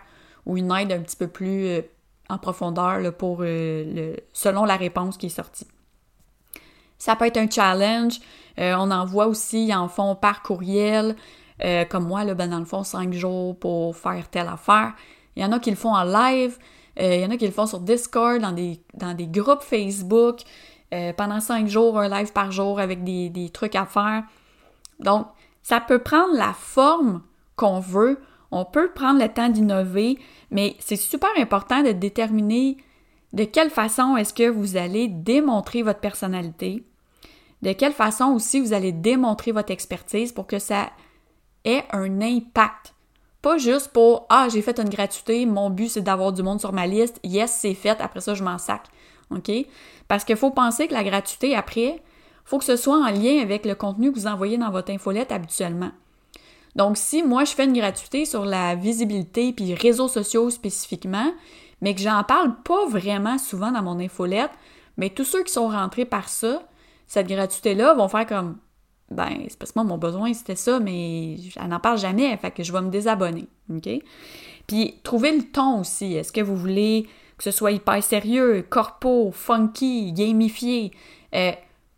ou 0.50 0.58
une 0.58 0.72
aide 0.72 0.92
un 0.92 1.00
petit 1.00 1.16
peu 1.16 1.28
plus 1.28 1.68
euh, 1.68 1.82
en 2.30 2.38
profondeur 2.38 3.14
pour 3.16 3.42
le, 3.42 4.16
selon 4.34 4.66
la 4.66 4.76
réponse 4.76 5.18
qui 5.18 5.28
est 5.28 5.30
sortie. 5.30 5.68
Ça 6.98 7.16
peut 7.16 7.26
être 7.26 7.38
un 7.38 7.50
challenge. 7.50 8.20
on 8.58 8.92
en 8.92 9.06
voit 9.06 9.28
aussi, 9.28 9.68
ils 9.68 9.74
en 9.74 9.88
font 9.88 10.16
par 10.16 10.44
courriel. 10.44 11.16
comme 11.90 12.08
moi, 12.08 12.24
là, 12.26 12.36
ben, 12.36 12.50
dans 12.50 12.60
le 12.60 12.66
fond, 12.66 12.84
cinq 12.84 13.14
jours 13.14 13.58
pour 13.58 13.96
faire 13.96 14.30
telle 14.30 14.48
affaire. 14.48 14.94
Il 15.36 15.42
y 15.42 15.46
en 15.46 15.52
a 15.54 15.60
qui 15.60 15.72
le 15.72 15.76
font 15.76 15.96
en 15.96 16.04
live. 16.04 16.60
il 17.00 17.20
y 17.20 17.26
en 17.26 17.32
a 17.32 17.38
qui 17.38 17.48
le 17.48 17.54
font 17.54 17.66
sur 17.66 17.80
Discord, 17.80 18.40
dans 18.42 18.52
des, 18.52 18.80
dans 18.94 19.16
des 19.16 19.28
groupes 19.28 19.64
Facebook. 19.64 20.42
pendant 21.18 21.40
cinq 21.40 21.68
jours, 21.68 21.98
un 21.98 22.10
live 22.10 22.32
par 22.32 22.52
jour 22.52 22.80
avec 22.80 23.04
des, 23.04 23.30
des 23.30 23.50
trucs 23.50 23.76
à 23.76 23.88
faire. 23.88 24.24
Donc, 25.00 25.26
ça 25.64 25.80
peut 25.80 26.00
prendre 26.00 26.36
la 26.36 26.54
forme 26.54 27.22
qu'on 27.56 27.80
veut. 27.80 28.20
On 28.52 28.66
peut 28.66 28.92
prendre 28.92 29.22
le 29.22 29.30
temps 29.30 29.50
d'innover, 29.50 30.18
mais 30.52 30.76
c'est 30.80 30.96
super 30.96 31.30
important 31.38 31.84
de 31.84 31.92
déterminer 31.92 32.78
de 33.34 33.44
quelle 33.44 33.70
façon 33.70 34.18
est-ce 34.18 34.34
que 34.34 34.50
vous 34.50 34.76
allez 34.76 35.08
démontrer 35.08 35.84
votre 35.84 36.00
personnalité, 36.00 36.84
de 37.62 37.74
quelle 37.74 37.94
façon 37.94 38.34
aussi 38.34 38.60
vous 38.60 38.74
allez 38.74 38.92
démontrer 38.92 39.52
votre 39.52 39.72
expertise 39.72 40.32
pour 40.32 40.48
que 40.48 40.60
ça 40.60 40.90
ait 41.66 41.84
un 41.92 42.22
impact. 42.22 42.96
Pas 43.42 43.58
juste 43.58 43.90
pour 43.90 44.26
Ah, 44.30 44.48
j'ai 44.52 44.62
fait 44.62 44.80
une 44.80 44.90
gratuité, 44.90 45.46
mon 45.46 45.70
but 45.70 45.90
c'est 45.90 46.02
d'avoir 46.02 46.34
du 46.34 46.44
monde 46.44 46.60
sur 46.60 46.74
ma 46.74 46.88
liste, 46.88 47.20
yes, 47.24 47.52
c'est 47.52 47.74
fait, 47.74 48.02
après 48.02 48.22
ça 48.22 48.34
je 48.34 48.44
m'en 48.44 48.58
sac. 48.58 48.84
OK? 49.32 49.52
Parce 50.08 50.24
qu'il 50.24 50.38
faut 50.38 50.52
penser 50.52 50.88
que 50.88 50.94
la 50.94 51.04
gratuité, 51.04 51.56
après, 51.56 52.02
faut 52.46 52.58
que 52.58 52.66
ce 52.66 52.76
soit 52.76 52.98
en 52.98 53.12
lien 53.12 53.42
avec 53.42 53.66
le 53.66 53.76
contenu 53.76 54.12
que 54.12 54.18
vous 54.18 54.28
envoyez 54.28 54.58
dans 54.58 54.72
votre 54.72 54.92
infolette 54.92 55.32
habituellement. 55.32 55.92
Donc, 56.76 56.98
si 56.98 57.24
moi, 57.24 57.46
je 57.46 57.52
fais 57.52 57.66
une 57.66 57.74
gratuité 57.74 58.26
sur 58.26 58.46
la 58.46 58.76
visibilité 58.76 59.54
puis 59.54 59.74
réseaux 59.74 60.08
sociaux 60.08 60.50
spécifiquement, 60.50 61.34
mais 61.82 61.96
que 61.96 62.02
j'en 62.02 62.24
parle 62.24 62.56
pas 62.64 62.86
vraiment 62.88 63.38
souvent 63.38 63.72
dans 63.72 63.82
mon 63.82 64.00
infolette, 64.00 64.52
mais 64.98 65.10
tous 65.10 65.26
ceux 65.26 65.44
qui 65.44 65.52
sont 65.52 65.70
rentrés 65.70 66.06
par 66.06 66.30
ça, 66.30 66.62
cette 67.08 67.28
gratuité-là, 67.28 67.94
vont 67.94 68.08
faire 68.08 68.28
comme 68.28 68.58
ben, 69.12 69.46
c'est 69.48 69.58
parce 69.58 69.72
que 69.72 69.80
moi, 69.80 69.86
mon 69.86 69.98
besoin, 69.98 70.34
c'était 70.34 70.56
ça, 70.56 70.80
mais 70.80 71.36
elle 71.56 71.68
n'en 71.70 71.80
parle 71.80 71.98
jamais, 71.98 72.36
fait 72.38 72.52
que 72.52 72.64
je 72.64 72.72
vais 72.72 72.82
me 72.82 72.90
désabonner. 72.90 73.48
OK? 73.72 73.90
Puis, 74.68 74.96
trouver 75.04 75.36
le 75.36 75.44
ton 75.44 75.80
aussi. 75.80 76.14
Est-ce 76.14 76.32
que 76.32 76.42
vous 76.42 76.56
voulez 76.56 77.08
que 77.38 77.44
ce 77.44 77.52
soit 77.52 77.72
hyper 77.72 78.04
sérieux, 78.04 78.66
corpo, 78.70 79.32
funky, 79.32 80.14
gamifié? 80.14 80.92
Euh, 81.34 81.54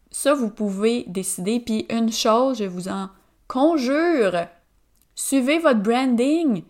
ça, 0.09 0.33
vous 0.33 0.49
pouvez 0.49 1.03
décider. 1.07 1.59
Puis 1.59 1.85
une 1.89 2.11
chose, 2.11 2.59
je 2.59 2.65
vous 2.65 2.87
en 2.87 3.09
conjure, 3.47 4.47
suivez 5.15 5.59
votre 5.59 5.79
branding. 5.79 6.63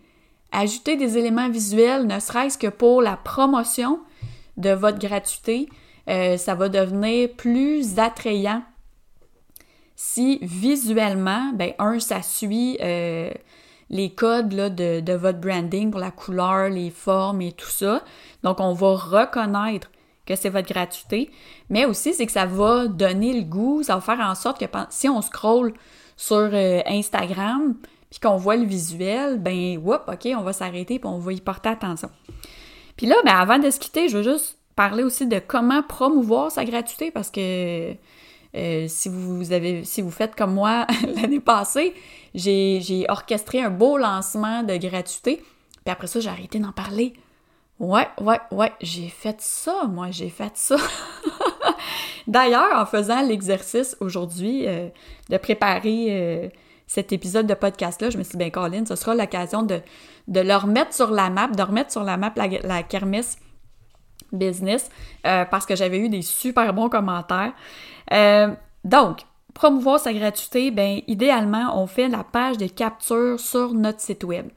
Ajoutez 0.50 0.96
des 0.96 1.16
éléments 1.16 1.48
visuels, 1.48 2.06
ne 2.06 2.20
serait-ce 2.20 2.58
que 2.58 2.66
pour 2.66 3.02
la 3.02 3.16
promotion 3.16 4.00
de 4.56 4.70
votre 4.70 4.98
gratuité. 4.98 5.68
Euh, 6.08 6.36
ça 6.36 6.54
va 6.54 6.68
devenir 6.68 7.30
plus 7.36 7.98
attrayant 7.98 8.62
si 10.04 10.38
visuellement, 10.42 11.52
ben 11.54 11.74
un, 11.78 12.00
ça 12.00 12.22
suit 12.22 12.76
euh, 12.80 13.30
les 13.88 14.10
codes 14.10 14.52
là, 14.52 14.68
de, 14.68 15.12
votre 15.12 15.38
branding 15.38 15.92
pour 15.92 16.00
la 16.00 16.10
couleur, 16.10 16.68
les 16.70 16.90
formes 16.90 17.40
et 17.40 17.52
tout 17.52 17.68
ça. 17.68 18.02
Donc, 18.42 18.58
on 18.58 18.72
va 18.72 18.96
reconnaître 18.96 19.90
que 20.26 20.34
c'est 20.34 20.48
votre 20.48 20.72
gratuité, 20.72 21.30
mais 21.70 21.84
aussi 21.84 22.14
c'est 22.14 22.26
que 22.26 22.32
ça 22.32 22.46
va 22.46 22.86
donner 22.88 23.32
le 23.32 23.42
goût, 23.42 23.82
ça 23.82 23.94
va 23.94 24.00
faire 24.00 24.20
en 24.20 24.34
sorte 24.34 24.58
que 24.58 24.66
si 24.90 25.08
on 25.08 25.20
scrolle 25.20 25.72
sur 26.16 26.50
euh, 26.52 26.80
Instagram, 26.86 27.76
puis 28.12 28.20
qu'on 28.20 28.36
voit 28.36 28.56
le 28.56 28.66
visuel, 28.66 29.38
ben 29.38 29.78
whoop, 29.78 30.02
ok, 30.06 30.28
on 30.36 30.42
va 30.42 30.52
s'arrêter 30.52 30.98
puis 30.98 31.08
on 31.08 31.18
va 31.18 31.32
y 31.32 31.40
porter 31.40 31.70
attention. 31.70 32.10
Puis 32.98 33.06
là, 33.06 33.16
ben 33.24 33.34
avant 33.34 33.58
de 33.58 33.70
se 33.70 33.80
quitter, 33.80 34.10
je 34.10 34.18
veux 34.18 34.22
juste 34.22 34.58
parler 34.76 35.02
aussi 35.02 35.26
de 35.26 35.38
comment 35.38 35.82
promouvoir 35.82 36.50
sa 36.50 36.66
gratuité 36.66 37.10
parce 37.10 37.30
que 37.30 37.94
euh, 38.54 38.84
si 38.86 39.08
vous 39.08 39.52
avez 39.52 39.82
si 39.84 40.02
vous 40.02 40.10
faites 40.10 40.34
comme 40.34 40.52
moi 40.52 40.86
l'année 41.16 41.40
passée, 41.40 41.94
j'ai 42.34 43.06
orchestré 43.08 43.62
un 43.62 43.70
beau 43.70 43.96
lancement 43.96 44.62
de 44.62 44.76
gratuité, 44.76 45.42
puis 45.82 45.90
après 45.90 46.06
ça, 46.06 46.20
j'ai 46.20 46.28
arrêté 46.28 46.58
d'en 46.58 46.72
parler 46.72 47.14
Ouais, 47.78 48.06
ouais, 48.20 48.38
ouais, 48.50 48.72
j'ai 48.82 49.08
fait 49.08 49.40
ça, 49.40 49.86
moi, 49.88 50.10
j'ai 50.10 50.28
fait 50.28 50.52
ça. 50.54 50.76
D'ailleurs, 52.28 52.78
en 52.78 52.84
faisant 52.84 53.22
l'exercice 53.22 53.96
aujourd'hui 54.00 54.68
euh, 54.68 54.88
de 55.30 55.36
préparer 55.38 56.06
euh, 56.10 56.48
cet 56.86 57.12
épisode 57.12 57.46
de 57.46 57.54
podcast-là, 57.54 58.10
je 58.10 58.18
me 58.18 58.22
suis 58.22 58.32
dit, 58.32 58.38
ben, 58.38 58.50
Colin, 58.50 58.84
ce 58.86 58.96
sera 58.96 59.14
l'occasion 59.14 59.62
de, 59.62 59.80
de 60.28 60.40
le 60.40 60.54
remettre 60.54 60.92
sur 60.94 61.10
la 61.10 61.30
map, 61.30 61.48
de 61.48 61.62
remettre 61.62 61.92
sur 61.92 62.04
la 62.04 62.16
map 62.16 62.32
la, 62.36 62.82
kermesse 62.82 63.38
business, 64.32 64.90
euh, 65.26 65.44
parce 65.44 65.66
que 65.66 65.76
j'avais 65.76 65.98
eu 65.98 66.08
des 66.08 66.22
super 66.22 66.72
bons 66.72 66.88
commentaires. 66.88 67.52
donc, 68.84 69.20
promouvoir 69.54 70.00
sa 70.00 70.12
gratuité, 70.12 70.70
ben, 70.70 71.00
idéalement, 71.06 71.80
on 71.80 71.86
fait 71.86 72.08
la 72.08 72.24
page 72.24 72.58
de 72.58 72.66
capture 72.66 73.38
sur 73.38 73.74
notre 73.74 74.00
site 74.00 74.24
web. 74.24 74.48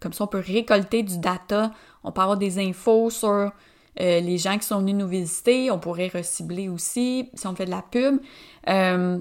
comme 0.00 0.12
ça, 0.12 0.24
on 0.24 0.26
peut 0.26 0.42
récolter 0.44 1.02
du 1.02 1.18
data 1.18 1.72
on 2.06 2.12
peut 2.12 2.20
avoir 2.20 2.38
des 2.38 2.60
infos 2.60 3.10
sur 3.10 3.28
euh, 3.28 3.50
les 3.96 4.38
gens 4.38 4.56
qui 4.56 4.66
sont 4.66 4.78
venus 4.78 4.94
nous 4.94 5.08
visiter. 5.08 5.72
On 5.72 5.80
pourrait 5.80 6.08
recibler 6.08 6.68
aussi 6.68 7.28
si 7.34 7.46
on 7.48 7.54
fait 7.56 7.66
de 7.66 7.72
la 7.72 7.82
pub. 7.82 8.20
Euh, 8.68 9.18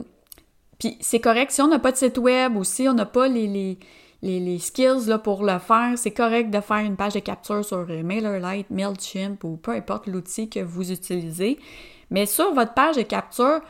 c'est 1.00 1.20
correct, 1.20 1.52
si 1.52 1.62
on 1.62 1.68
n'a 1.68 1.80
pas 1.80 1.92
de 1.92 1.98
site 1.98 2.18
web 2.18 2.56
ou 2.56 2.64
si 2.64 2.88
on 2.88 2.94
n'a 2.94 3.06
pas 3.06 3.28
les, 3.28 3.78
skills 4.60 5.18
pour 5.24 5.44
le 5.44 5.60
faire, 5.60 5.94
c'est 5.98 6.12
correct 6.12 6.50
de 6.50 6.60
faire 6.62 6.78
une 6.78 6.96
page 6.96 7.14
de 7.14 7.20
capture 7.20 7.64
sur 7.64 7.86
MailerLite, 7.88 8.70
MailChimp 8.70 9.44
ou 9.44 9.58
peu 9.58 9.72
importe 9.72 10.08
l'outil 10.08 10.50
que 10.50 10.60
vous 10.60 10.92
utilisez. 10.92 11.60
Mais 12.10 12.26
sur 12.26 12.54
votre 12.54 12.74
page 12.74 12.96
de 12.96 13.02
capture, 13.02 13.62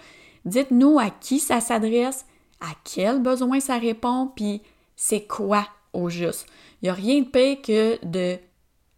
dites-nous 0.45 0.99
à 0.99 1.10
qui 1.10 1.39
ça 1.39 1.60
s'adresse, 1.60 2.25
à 2.62 2.73
quel 2.84 3.21
besoin 3.21 3.60
ça 3.60 3.78
répond, 3.78 4.32
puis 4.36 4.62
c'est 4.95 5.28
quoi 5.28 5.67
au 5.93 6.10
juste. 6.10 6.47
Il 6.82 6.86
n'y 6.86 6.89
a 6.89 6.93
rien 6.93 7.21
de 7.21 7.28
pire 7.28 7.62
que 7.62 8.06
de 8.06 8.38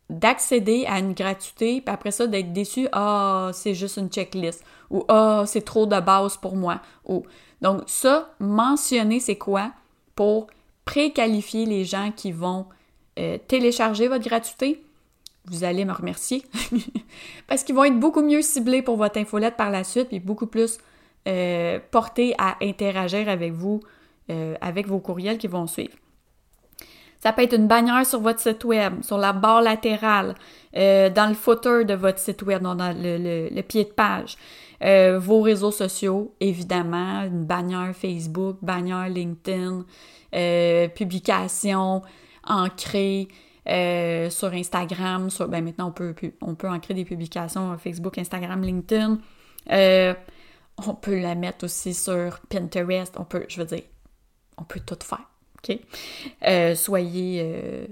d'accéder 0.09 0.85
à 0.87 0.99
une 0.99 1.13
gratuité, 1.13 1.81
puis 1.81 1.93
après 1.93 2.11
ça, 2.11 2.27
d'être 2.27 2.53
déçu, 2.53 2.87
ah, 2.93 3.49
c'est 3.53 3.73
juste 3.73 3.97
une 3.97 4.07
checklist, 4.09 4.63
ou 4.89 5.03
ah, 5.09 5.43
c'est 5.45 5.65
trop 5.65 5.85
de 5.85 5.99
base 5.99 6.37
pour 6.37 6.55
moi, 6.55 6.81
ou. 7.05 7.23
Donc, 7.61 7.81
ça, 7.87 8.33
mentionner 8.39 9.19
c'est 9.19 9.37
quoi 9.37 9.71
pour 10.15 10.47
préqualifier 10.85 11.65
les 11.65 11.85
gens 11.85 12.11
qui 12.15 12.31
vont 12.31 12.65
euh, 13.19 13.37
télécharger 13.47 14.07
votre 14.07 14.23
gratuité. 14.23 14.83
Vous 15.45 15.63
allez 15.63 15.85
me 15.85 15.93
remercier 15.93 16.43
parce 17.47 17.63
qu'ils 17.63 17.75
vont 17.75 17.83
être 17.85 17.99
beaucoup 17.99 18.21
mieux 18.21 18.41
ciblés 18.41 18.81
pour 18.81 18.95
votre 18.97 19.17
infolette 19.17 19.55
par 19.55 19.69
la 19.69 19.83
suite 19.83 20.09
et 20.11 20.19
beaucoup 20.19 20.47
plus 20.47 20.77
euh, 21.27 21.79
portés 21.91 22.35
à 22.37 22.57
interagir 22.61 23.27
avec 23.27 23.53
vous, 23.53 23.81
euh, 24.29 24.55
avec 24.61 24.87
vos 24.87 24.99
courriels 24.99 25.37
qui 25.37 25.47
vont 25.47 25.67
suivre. 25.67 25.93
Ça 27.19 27.33
peut 27.33 27.41
être 27.41 27.55
une 27.55 27.67
bannière 27.67 28.05
sur 28.05 28.19
votre 28.19 28.39
site 28.39 28.63
web, 28.63 29.01
sur 29.01 29.17
la 29.17 29.33
barre 29.33 29.61
latérale, 29.61 30.35
dans 30.73 31.27
le 31.27 31.33
footer 31.33 31.83
de 31.83 31.95
votre 31.95 32.19
site 32.19 32.43
web, 32.43 32.61
dans 32.61 32.75
le, 32.75 33.61
pied 33.61 33.85
de 33.85 33.89
page. 33.89 34.37
Euh, 34.83 35.19
vos 35.19 35.41
réseaux 35.41 35.71
sociaux, 35.71 36.35
évidemment, 36.39 37.23
une 37.23 37.45
bannière 37.45 37.95
Facebook, 37.95 38.57
bannière 38.61 39.09
LinkedIn, 39.09 39.85
euh, 40.35 40.87
publication 40.89 42.01
ancrée 42.45 43.27
sur 43.65 44.53
Instagram. 44.53 45.29
Ben 45.49 45.63
maintenant, 45.63 45.89
on 45.89 45.91
peut, 45.91 46.15
on 46.41 46.55
peut 46.55 46.69
ancrer 46.69 46.93
des 46.93 47.05
publications 47.05 47.77
Facebook, 47.77 48.17
Instagram, 48.17 48.61
LinkedIn. 48.61 49.19
on 49.69 50.93
peut 50.93 51.19
la 51.19 51.35
mettre 51.35 51.65
aussi 51.65 51.93
sur 51.93 52.39
Pinterest. 52.49 53.15
On 53.19 53.25
peut, 53.25 53.45
je 53.49 53.59
veux 53.59 53.65
dire, 53.65 53.83
on 54.57 54.63
peut 54.63 54.79
tout 54.79 54.97
faire. 55.03 55.27
Euh, 56.47 56.75
soyez, 56.75 57.41
euh, 57.43 57.87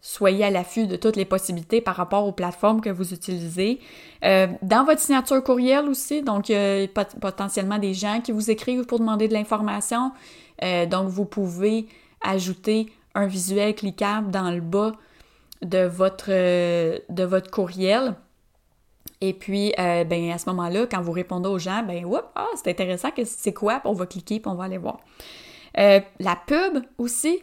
soyez 0.00 0.44
à 0.44 0.50
l'affût 0.50 0.86
de 0.86 0.96
toutes 0.96 1.16
les 1.16 1.24
possibilités 1.24 1.80
par 1.80 1.96
rapport 1.96 2.26
aux 2.26 2.32
plateformes 2.32 2.80
que 2.80 2.90
vous 2.90 3.12
utilisez. 3.12 3.80
Euh, 4.24 4.46
dans 4.62 4.84
votre 4.84 5.00
signature 5.00 5.42
courriel 5.42 5.88
aussi, 5.88 6.22
donc 6.22 6.48
il 6.48 6.52
y 6.52 6.56
a 6.56 6.86
potentiellement 7.20 7.78
des 7.78 7.94
gens 7.94 8.20
qui 8.20 8.32
vous 8.32 8.50
écrivent 8.50 8.84
pour 8.84 8.98
demander 8.98 9.28
de 9.28 9.34
l'information. 9.34 10.12
donc 10.62 11.08
vous 11.08 11.24
pouvez 11.24 11.86
ajouter 12.22 12.86
un 13.14 13.26
visuel 13.26 13.74
cliquable 13.74 14.30
dans 14.30 14.50
le 14.50 14.60
bas 14.60 14.92
de 15.62 15.86
votre, 15.86 17.50
courriel. 17.50 18.14
Et 19.20 19.32
puis, 19.32 19.72
ben, 19.76 20.30
à 20.30 20.38
ce 20.38 20.48
moment-là, 20.50 20.86
quand 20.86 21.00
vous 21.00 21.12
répondez 21.12 21.48
aux 21.48 21.58
gens, 21.58 21.82
ben, 21.82 22.04
ah, 22.34 22.46
c'est 22.54 22.70
intéressant, 22.70 23.08
c'est 23.24 23.52
quoi? 23.52 23.80
On 23.84 23.92
va 23.92 24.06
cliquer, 24.06 24.40
puis 24.40 24.50
on 24.50 24.54
va 24.54 24.64
aller 24.64 24.78
voir. 24.78 25.00
Euh, 25.78 26.00
la 26.18 26.36
pub 26.36 26.82
aussi, 26.98 27.42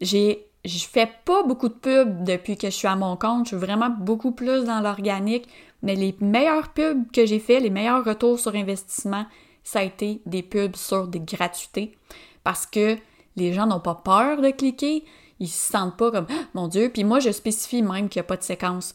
j'ai 0.00 0.46
je 0.64 0.86
fais 0.86 1.10
pas 1.24 1.42
beaucoup 1.42 1.68
de 1.68 1.74
pubs 1.74 2.24
depuis 2.24 2.56
que 2.56 2.68
je 2.68 2.74
suis 2.74 2.88
à 2.88 2.96
mon 2.96 3.16
compte. 3.16 3.44
Je 3.44 3.56
suis 3.56 3.66
vraiment 3.66 3.90
beaucoup 3.90 4.32
plus 4.32 4.64
dans 4.64 4.80
l'organique. 4.80 5.48
Mais 5.82 5.94
les 5.94 6.16
meilleures 6.20 6.72
pubs 6.72 7.10
que 7.12 7.26
j'ai 7.26 7.38
fait, 7.38 7.60
les 7.60 7.70
meilleurs 7.70 8.04
retours 8.04 8.38
sur 8.38 8.54
investissement, 8.54 9.26
ça 9.62 9.80
a 9.80 9.82
été 9.82 10.22
des 10.24 10.42
pubs 10.42 10.76
sur 10.76 11.06
des 11.08 11.20
gratuités. 11.20 11.96
Parce 12.42 12.64
que 12.66 12.96
les 13.36 13.52
gens 13.52 13.66
n'ont 13.66 13.80
pas 13.80 13.94
peur 13.94 14.40
de 14.40 14.50
cliquer. 14.50 15.04
Ils 15.40 15.48
se 15.48 15.72
sentent 15.72 15.96
pas 15.96 16.10
comme, 16.10 16.26
ah, 16.30 16.44
mon 16.54 16.68
Dieu. 16.68 16.90
Puis 16.92 17.04
moi, 17.04 17.20
je 17.20 17.30
spécifie 17.30 17.82
même 17.82 18.08
qu'il 18.08 18.20
n'y 18.20 18.24
a 18.24 18.28
pas 18.28 18.36
de 18.36 18.42
séquence. 18.42 18.94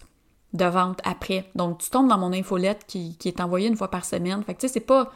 de 0.54 0.66
vente 0.66 1.00
après. 1.04 1.50
Donc, 1.56 1.80
tu 1.80 1.90
tombes 1.92 2.08
dans 2.08 2.18
mon 2.18 2.34
infolette 2.34 2.84
qui, 2.88 3.16
qui 3.18 3.28
est 3.28 3.40
envoyée 3.42 3.68
une 3.68 3.76
fois 3.78 3.92
par 3.92 4.04
semaine. 4.06 4.44
Fait 4.44 4.56
que, 4.56 4.62
tu 4.62 4.68
sais, 4.68 4.74
c'est 4.74 4.80
pas, 4.80 5.12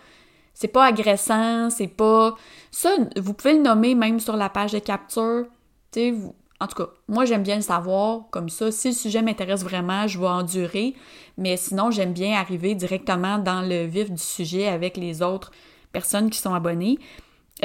c'est 0.54 0.68
pas 0.68 0.86
agressant, 0.86 1.70
c'est 1.72 1.88
pas... 1.88 2.36
Ça, 2.70 2.90
vous 3.18 3.34
pouvez 3.34 3.54
le 3.54 3.64
nommer 3.64 3.96
même 3.96 4.20
sur 4.20 4.36
la 4.36 4.50
page 4.50 4.74
de 4.74 4.80
capture. 4.80 5.46
Tu 5.92 6.00
sais, 6.00 6.12
vous... 6.12 6.36
En 6.64 6.68
tout 6.68 6.82
cas, 6.82 6.90
moi, 7.10 7.26
j'aime 7.26 7.44
bien 7.44 7.58
le 7.58 7.62
savoir. 7.62 8.22
Comme 8.32 8.48
ça, 8.48 8.72
si 8.72 8.88
le 8.88 8.94
sujet 8.94 9.22
m'intéresse 9.22 9.66
vraiment, 9.66 10.08
je 10.08 10.18
vais 10.18 10.28
endurer. 10.28 10.96
Mais 11.38 11.58
sinon, 11.58 11.92
j'aime 11.92 12.14
bien 12.14 12.40
arriver 12.40 12.74
directement 12.74 13.38
dans 13.38 13.68
le 13.68 13.84
vif 13.84 14.10
du 14.10 14.22
sujet 14.22 14.70
avec 14.70 14.96
les 14.96 15.22
autres 15.22 15.52
personnes 15.92 16.30
qui 16.30 16.40
sont 16.40 16.54
abonnées. 16.54 17.00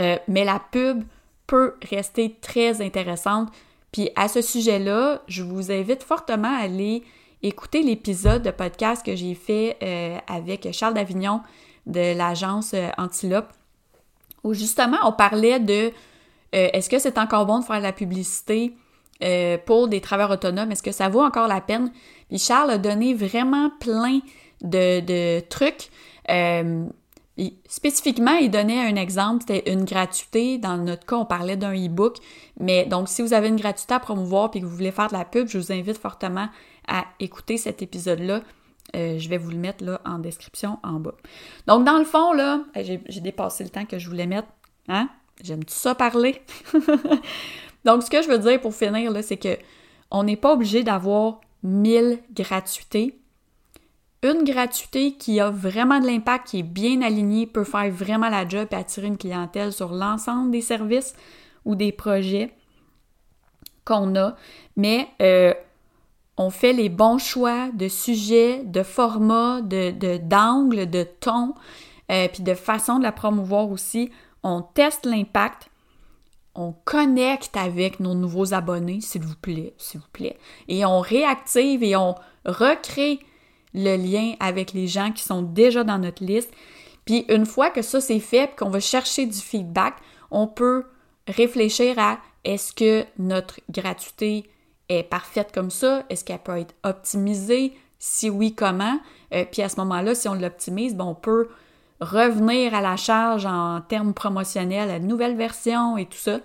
Euh, 0.01 0.17
mais 0.27 0.45
la 0.45 0.61
pub 0.73 1.05
peut 1.47 1.77
rester 1.89 2.39
très 2.41 2.83
intéressante. 2.83 3.53
Puis 3.93 4.11
à 4.17 4.27
ce 4.27 4.43
sujet-là, 4.43 5.23
je 5.29 5.45
vous 5.45 5.71
invite 5.71 6.03
fortement 6.03 6.53
à 6.53 6.65
aller 6.65 7.05
écouter 7.45 7.85
l'épisode 7.85 8.43
de 8.43 8.51
podcast 8.51 9.07
que 9.07 9.15
j'ai 9.15 9.37
fait 9.37 9.77
euh, 9.81 10.19
avec 10.27 10.73
Charles 10.73 10.95
Davignon 10.95 11.41
de 11.87 12.17
l'agence 12.17 12.75
euh, 12.75 12.89
Antilope, 12.99 13.53
où 14.43 14.55
justement 14.55 14.99
on 15.05 15.13
parlait 15.13 15.61
de 15.61 15.93
est-ce 16.51 16.89
que 16.89 16.99
c'est 16.99 17.19
encore 17.19 17.45
bon 17.45 17.59
de 17.59 17.65
faire 17.65 17.77
de 17.77 17.83
la 17.83 17.93
publicité? 17.93 18.75
Pour 19.67 19.89
des 19.89 20.01
travailleurs 20.01 20.31
autonomes? 20.31 20.71
Est-ce 20.71 20.83
que 20.83 20.93
ça 20.93 21.09
vaut 21.09 21.23
encore 21.23 21.49
la 21.49 21.61
peine? 21.61 21.91
Puis 22.29 22.39
Charles 22.39 22.71
a 22.71 22.79
donné 22.79 23.15
vraiment 23.15 23.71
plein 23.81 24.21
de, 24.63 25.41
trucs 25.49 25.91
spécifiquement, 27.69 28.33
il 28.33 28.51
donnait 28.51 28.81
un 28.81 28.97
exemple, 28.97 29.45
c'était 29.47 29.73
une 29.73 29.85
gratuité. 29.85 30.59
Dans 30.59 30.77
notre 30.77 31.07
cas, 31.07 31.17
on 31.17 31.25
parlait 31.25 31.57
d'un 31.57 31.73
e-book. 31.73 32.17
Mais 32.59 32.85
donc, 32.87 33.09
si 33.09 33.23
vous 33.23 33.33
avez 33.33 33.49
une 33.49 33.57
gratuité 33.57 33.95
à 33.95 34.01
promouvoir 34.01 34.51
et 34.55 34.61
que 34.61 34.67
vous 34.67 34.75
voulez 34.75 34.91
faire 34.91 35.09
de 35.09 35.15
la 35.15 35.25
pub, 35.25 35.49
je 35.49 35.59
vous 35.59 35.73
invite 35.73 35.99
fortement 35.99 36.49
à 36.89 37.05
écouter 37.21 37.57
cet 37.57 37.83
épisode-là. 37.83 38.43
Euh, 38.97 39.19
je 39.19 39.29
vais 39.29 39.39
vous 39.39 39.51
le 39.51 39.59
mettre 39.59 39.85
là 39.85 40.01
en 40.05 40.19
description 40.19 40.79
en 40.83 40.95
bas. 40.95 41.15
Donc, 41.67 41.85
dans 41.85 41.99
le 41.99 42.05
fond, 42.05 42.33
là, 42.33 42.63
j'ai 42.75 43.21
dépassé 43.21 43.63
le 43.63 43.71
temps 43.71 43.85
que 43.85 43.99
je 43.99 44.09
voulais 44.09 44.27
mettre. 44.27 44.49
Hein? 44.89 45.09
J'aime 45.43 45.65
tout 45.65 45.75
ça 45.75 45.95
parler? 45.95 46.41
donc, 47.85 48.03
ce 48.03 48.11
que 48.11 48.23
je 48.23 48.29
veux 48.29 48.39
dire 48.39 48.61
pour 48.61 48.75
finir, 48.75 49.11
là, 49.11 49.23
c'est 49.23 49.37
que 49.37 49.57
on 50.11 50.25
n'est 50.25 50.37
pas 50.37 50.53
obligé 50.55 50.83
d'avoir 50.83 51.41
1000 51.63 52.21
gratuités 52.33 53.19
une 54.23 54.43
gratuité 54.43 55.13
qui 55.13 55.39
a 55.41 55.51
vraiment 55.51 56.01
de 56.01 56.07
l'impact, 56.07 56.49
qui 56.49 56.59
est 56.61 56.65
bien 56.65 57.03
alignée, 57.03 57.47
peut 57.47 57.65
faire 57.65 57.91
vraiment 57.91 58.29
la 58.29 58.49
job 58.49 58.67
et 58.73 58.75
attirer 58.75 59.07
une 59.07 59.19
clientèle 59.19 59.73
sur 59.73 59.93
l'ensemble 59.93 60.51
des 60.51 60.61
services 60.61 61.15
ou 61.65 61.75
des 61.75 61.93
projets 61.93 62.53
qu'on 63.85 64.17
a. 64.17 64.35
Mais 64.77 65.09
euh, 65.23 65.55
on 66.37 66.51
fait 66.51 66.73
les 66.73 66.89
bons 66.89 67.19
choix 67.19 67.71
de 67.73 67.87
sujets, 67.87 68.63
de 68.65 68.83
formats, 68.83 69.61
de, 69.61 70.17
d'angles, 70.19 70.91
de, 70.91 71.05
ton, 71.21 71.55
euh, 72.11 72.27
puis 72.33 72.43
de 72.43 72.55
façon 72.55 72.99
de 72.99 73.05
la 73.05 73.13
promouvoir 73.13 73.71
aussi. 73.71 74.11
On 74.43 74.63
teste 74.63 75.07
l'impact, 75.07 75.68
on 76.59 76.75
connecte 76.85 77.57
avec 77.57 78.01
nos 78.01 78.15
nouveaux 78.15 78.53
abonnés, 78.53 79.01
s'il 79.01 79.23
vous 79.23 79.37
plaît, 79.37 79.75
s'il 79.79 80.01
vous 80.01 80.09
plaît, 80.13 80.37
et 80.67 80.85
on 80.85 81.01
réactive 81.01 81.85
et 81.85 81.95
on 81.95 82.17
recrée 82.45 83.21
le 83.75 83.97
lien 83.97 84.35
avec 84.41 84.73
les 84.73 84.89
gens 84.89 85.13
qui 85.13 85.23
sont 85.23 85.43
déjà 85.43 85.85
dans 85.85 85.99
notre 85.99 86.25
liste. 86.25 86.53
Puis 87.05 87.25
une 87.29 87.47
fois 87.47 87.71
que 87.71 87.81
ça 87.81 88.01
c'est 88.01 88.19
fait, 88.19 88.57
qu'on 88.59 88.71
va 88.71 88.81
chercher 88.81 89.27
du 89.27 89.39
feedback, 89.39 89.95
on 90.33 90.49
peut 90.49 90.85
réfléchir 91.29 91.97
à 91.99 92.19
est-ce 92.45 92.73
que 92.73 93.05
notre 93.19 93.61
gratuité 93.71 94.51
est 94.89 95.05
parfaite 95.05 95.53
comme 95.53 95.71
ça? 95.71 96.05
Est-ce 96.11 96.25
qu'elle 96.25 96.41
peut 96.41 96.59
être 96.59 96.75
optimisée? 96.83 97.75
Si 98.01 98.31
oui, 98.31 98.55
comment? 98.55 98.99
Euh, 99.33 99.45
puis 99.51 99.63
à 99.63 99.69
ce 99.69 99.77
moment-là, 99.77 100.15
si 100.15 100.29
on 100.29 100.35
l'optimise, 100.35 100.97
ben, 100.97 101.05
on 101.05 101.15
peut 101.15 101.49
revenir 102.01 102.75
à 102.75 102.81
la 102.81 102.97
charge 102.97 103.47
en 103.47 103.81
termes 103.81 104.15
promotionnels, 104.15 104.91
à 104.91 104.99
de 104.99 105.05
nouvelles 105.05 105.37
versions 105.37 105.97
et 105.97 106.07
tout 106.07 106.19
ça. 106.19 106.41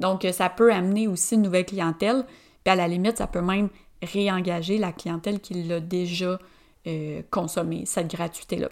Donc, 0.00 0.24
euh, 0.24 0.32
ça 0.32 0.48
peut 0.48 0.72
amener 0.72 1.08
aussi 1.08 1.34
une 1.34 1.42
nouvelle 1.42 1.66
clientèle. 1.66 2.24
Puis 2.64 2.72
à 2.72 2.76
la 2.76 2.88
limite, 2.88 3.18
ça 3.18 3.26
peut 3.26 3.40
même 3.40 3.68
réengager 4.02 4.78
la 4.78 4.92
clientèle 4.92 5.40
qui 5.40 5.54
l'a 5.54 5.80
déjà 5.80 6.38
euh, 6.86 7.22
consommer 7.30 7.84
cette 7.86 8.08
gratuité-là. 8.08 8.68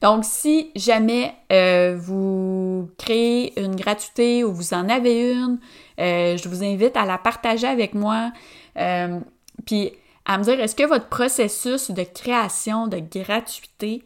Donc, 0.00 0.24
si 0.24 0.70
jamais 0.74 1.34
euh, 1.52 1.96
vous 1.98 2.90
créez 2.98 3.58
une 3.60 3.76
gratuité 3.76 4.44
ou 4.44 4.52
vous 4.52 4.74
en 4.74 4.88
avez 4.88 5.32
une, 5.32 5.58
je 5.98 6.48
vous 6.48 6.64
invite 6.64 6.96
à 6.96 7.04
la 7.04 7.18
partager 7.18 7.66
avec 7.66 7.94
moi, 7.94 8.32
puis 8.74 9.92
à 10.24 10.38
me 10.38 10.42
dire 10.42 10.58
est-ce 10.60 10.74
que 10.74 10.86
votre 10.86 11.08
processus 11.08 11.90
de 11.90 12.02
création 12.02 12.88
de 12.88 12.98
gratuité 12.98 14.02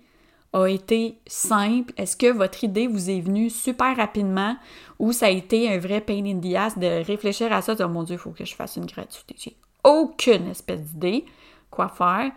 a 0.56 0.66
été 0.68 1.18
simple? 1.26 1.92
Est-ce 1.96 2.16
que 2.16 2.32
votre 2.32 2.64
idée 2.64 2.86
vous 2.86 3.10
est 3.10 3.20
venue 3.20 3.50
super 3.50 3.96
rapidement 3.96 4.56
ou 4.98 5.12
ça 5.12 5.26
a 5.26 5.30
été 5.30 5.72
un 5.72 5.78
vrai 5.78 6.00
pain 6.00 6.24
in 6.24 6.40
the 6.40 6.54
ass 6.54 6.78
de 6.78 7.04
réfléchir 7.04 7.52
à 7.52 7.62
ça, 7.62 7.74
oh 7.78 7.88
mon 7.88 8.02
Dieu, 8.02 8.16
il 8.16 8.18
faut 8.18 8.30
que 8.30 8.44
je 8.44 8.54
fasse 8.54 8.76
une 8.76 8.86
gratuité. 8.86 9.34
J'ai 9.38 9.56
aucune 9.84 10.48
espèce 10.48 10.80
d'idée 10.80 11.24
quoi 11.70 11.88
faire. 11.88 12.32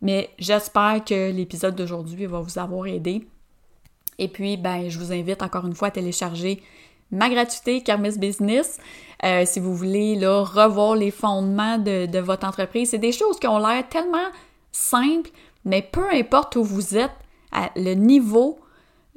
Mais 0.00 0.30
j'espère 0.38 1.02
que 1.04 1.32
l'épisode 1.32 1.74
d'aujourd'hui 1.74 2.26
va 2.26 2.40
vous 2.40 2.58
avoir 2.58 2.86
aidé. 2.86 3.26
Et 4.18 4.28
puis, 4.28 4.56
ben, 4.56 4.88
je 4.88 4.98
vous 4.98 5.12
invite 5.12 5.42
encore 5.42 5.66
une 5.66 5.74
fois 5.74 5.88
à 5.88 5.90
télécharger 5.90 6.62
ma 7.10 7.28
gratuité 7.30 7.82
Kermis 7.82 8.18
Business. 8.18 8.78
Euh, 9.24 9.44
si 9.46 9.58
vous 9.58 9.74
voulez 9.74 10.14
là, 10.14 10.42
revoir 10.42 10.94
les 10.94 11.10
fondements 11.10 11.78
de, 11.78 12.18
votre 12.18 12.46
entreprise, 12.46 12.90
c'est 12.90 12.98
des 12.98 13.12
choses 13.12 13.38
qui 13.40 13.46
ont 13.46 13.58
l'air 13.58 13.88
tellement 13.88 14.28
simples, 14.70 15.30
mais 15.64 15.82
peu 15.82 16.08
importe 16.12 16.56
où 16.56 16.62
vous 16.62 16.96
êtes, 16.96 17.10
le 17.76 17.94
niveau 17.94 18.58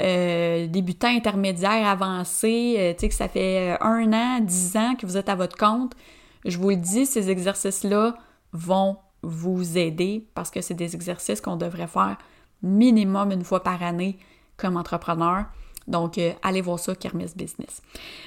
euh, 0.01 0.67
débutant, 0.67 1.09
intermédiaire, 1.09 1.87
avancé, 1.87 2.75
euh, 2.77 2.93
tu 2.93 3.01
sais 3.01 3.09
que 3.09 3.15
ça 3.15 3.27
fait 3.27 3.77
un 3.81 4.11
an, 4.13 4.39
dix 4.39 4.75
ans 4.75 4.95
que 4.95 5.05
vous 5.05 5.17
êtes 5.17 5.29
à 5.29 5.35
votre 5.35 5.57
compte, 5.57 5.93
je 6.45 6.57
vous 6.57 6.69
le 6.69 6.77
dis, 6.77 7.05
ces 7.05 7.29
exercices-là 7.29 8.15
vont 8.51 8.97
vous 9.21 9.77
aider 9.77 10.25
parce 10.33 10.49
que 10.49 10.61
c'est 10.61 10.73
des 10.73 10.95
exercices 10.95 11.41
qu'on 11.41 11.55
devrait 11.55 11.87
faire 11.87 12.17
minimum 12.63 13.31
une 13.31 13.43
fois 13.43 13.63
par 13.63 13.83
année 13.83 14.17
comme 14.57 14.77
entrepreneur. 14.77 15.45
Donc, 15.87 16.17
euh, 16.17 16.31
allez 16.41 16.61
voir 16.61 16.79
ça, 16.79 16.95
Kermesse 16.95 17.35
Business. 17.35 17.81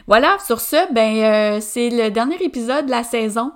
Voilà, 0.07 0.37
sur 0.45 0.61
ce, 0.61 0.93
ben, 0.93 1.17
euh, 1.17 1.61
c'est 1.61 1.91
le 1.91 2.11
dernier 2.11 2.43
épisode 2.43 2.87
de 2.87 2.91
la 2.91 3.05
saison. 3.05 3.53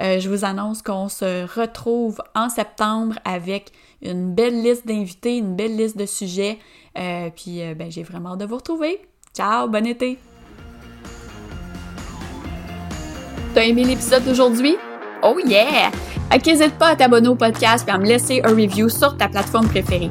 Euh, 0.00 0.20
je 0.20 0.28
vous 0.28 0.44
annonce 0.44 0.82
qu'on 0.82 1.08
se 1.08 1.46
retrouve 1.58 2.20
en 2.34 2.48
septembre 2.48 3.16
avec 3.24 3.72
une 4.02 4.34
belle 4.34 4.62
liste 4.62 4.86
d'invités, 4.86 5.38
une 5.38 5.56
belle 5.56 5.76
liste 5.76 5.96
de 5.96 6.06
sujets. 6.06 6.58
puis, 6.94 7.60
ben, 7.76 7.90
j'ai 7.90 8.02
vraiment 8.02 8.32
hâte 8.32 8.40
de 8.40 8.46
vous 8.46 8.56
retrouver. 8.56 9.00
Ciao, 9.34 9.68
bon 9.68 9.86
été! 9.86 10.18
T'as 13.54 13.64
aimé 13.64 13.84
l'épisode 13.84 14.24
d'aujourd'hui? 14.24 14.76
Oh 15.22 15.38
yeah! 15.44 15.90
n'hésite 16.30 16.78
pas 16.78 16.88
à 16.88 16.96
t'abonner 16.96 17.28
au 17.28 17.34
podcast 17.34 17.86
et 17.88 17.90
à 17.90 17.98
me 17.98 18.06
laisser 18.06 18.40
un 18.44 18.50
review 18.50 18.88
sur 18.88 19.16
ta 19.16 19.28
plateforme 19.28 19.68
préférée. 19.68 20.10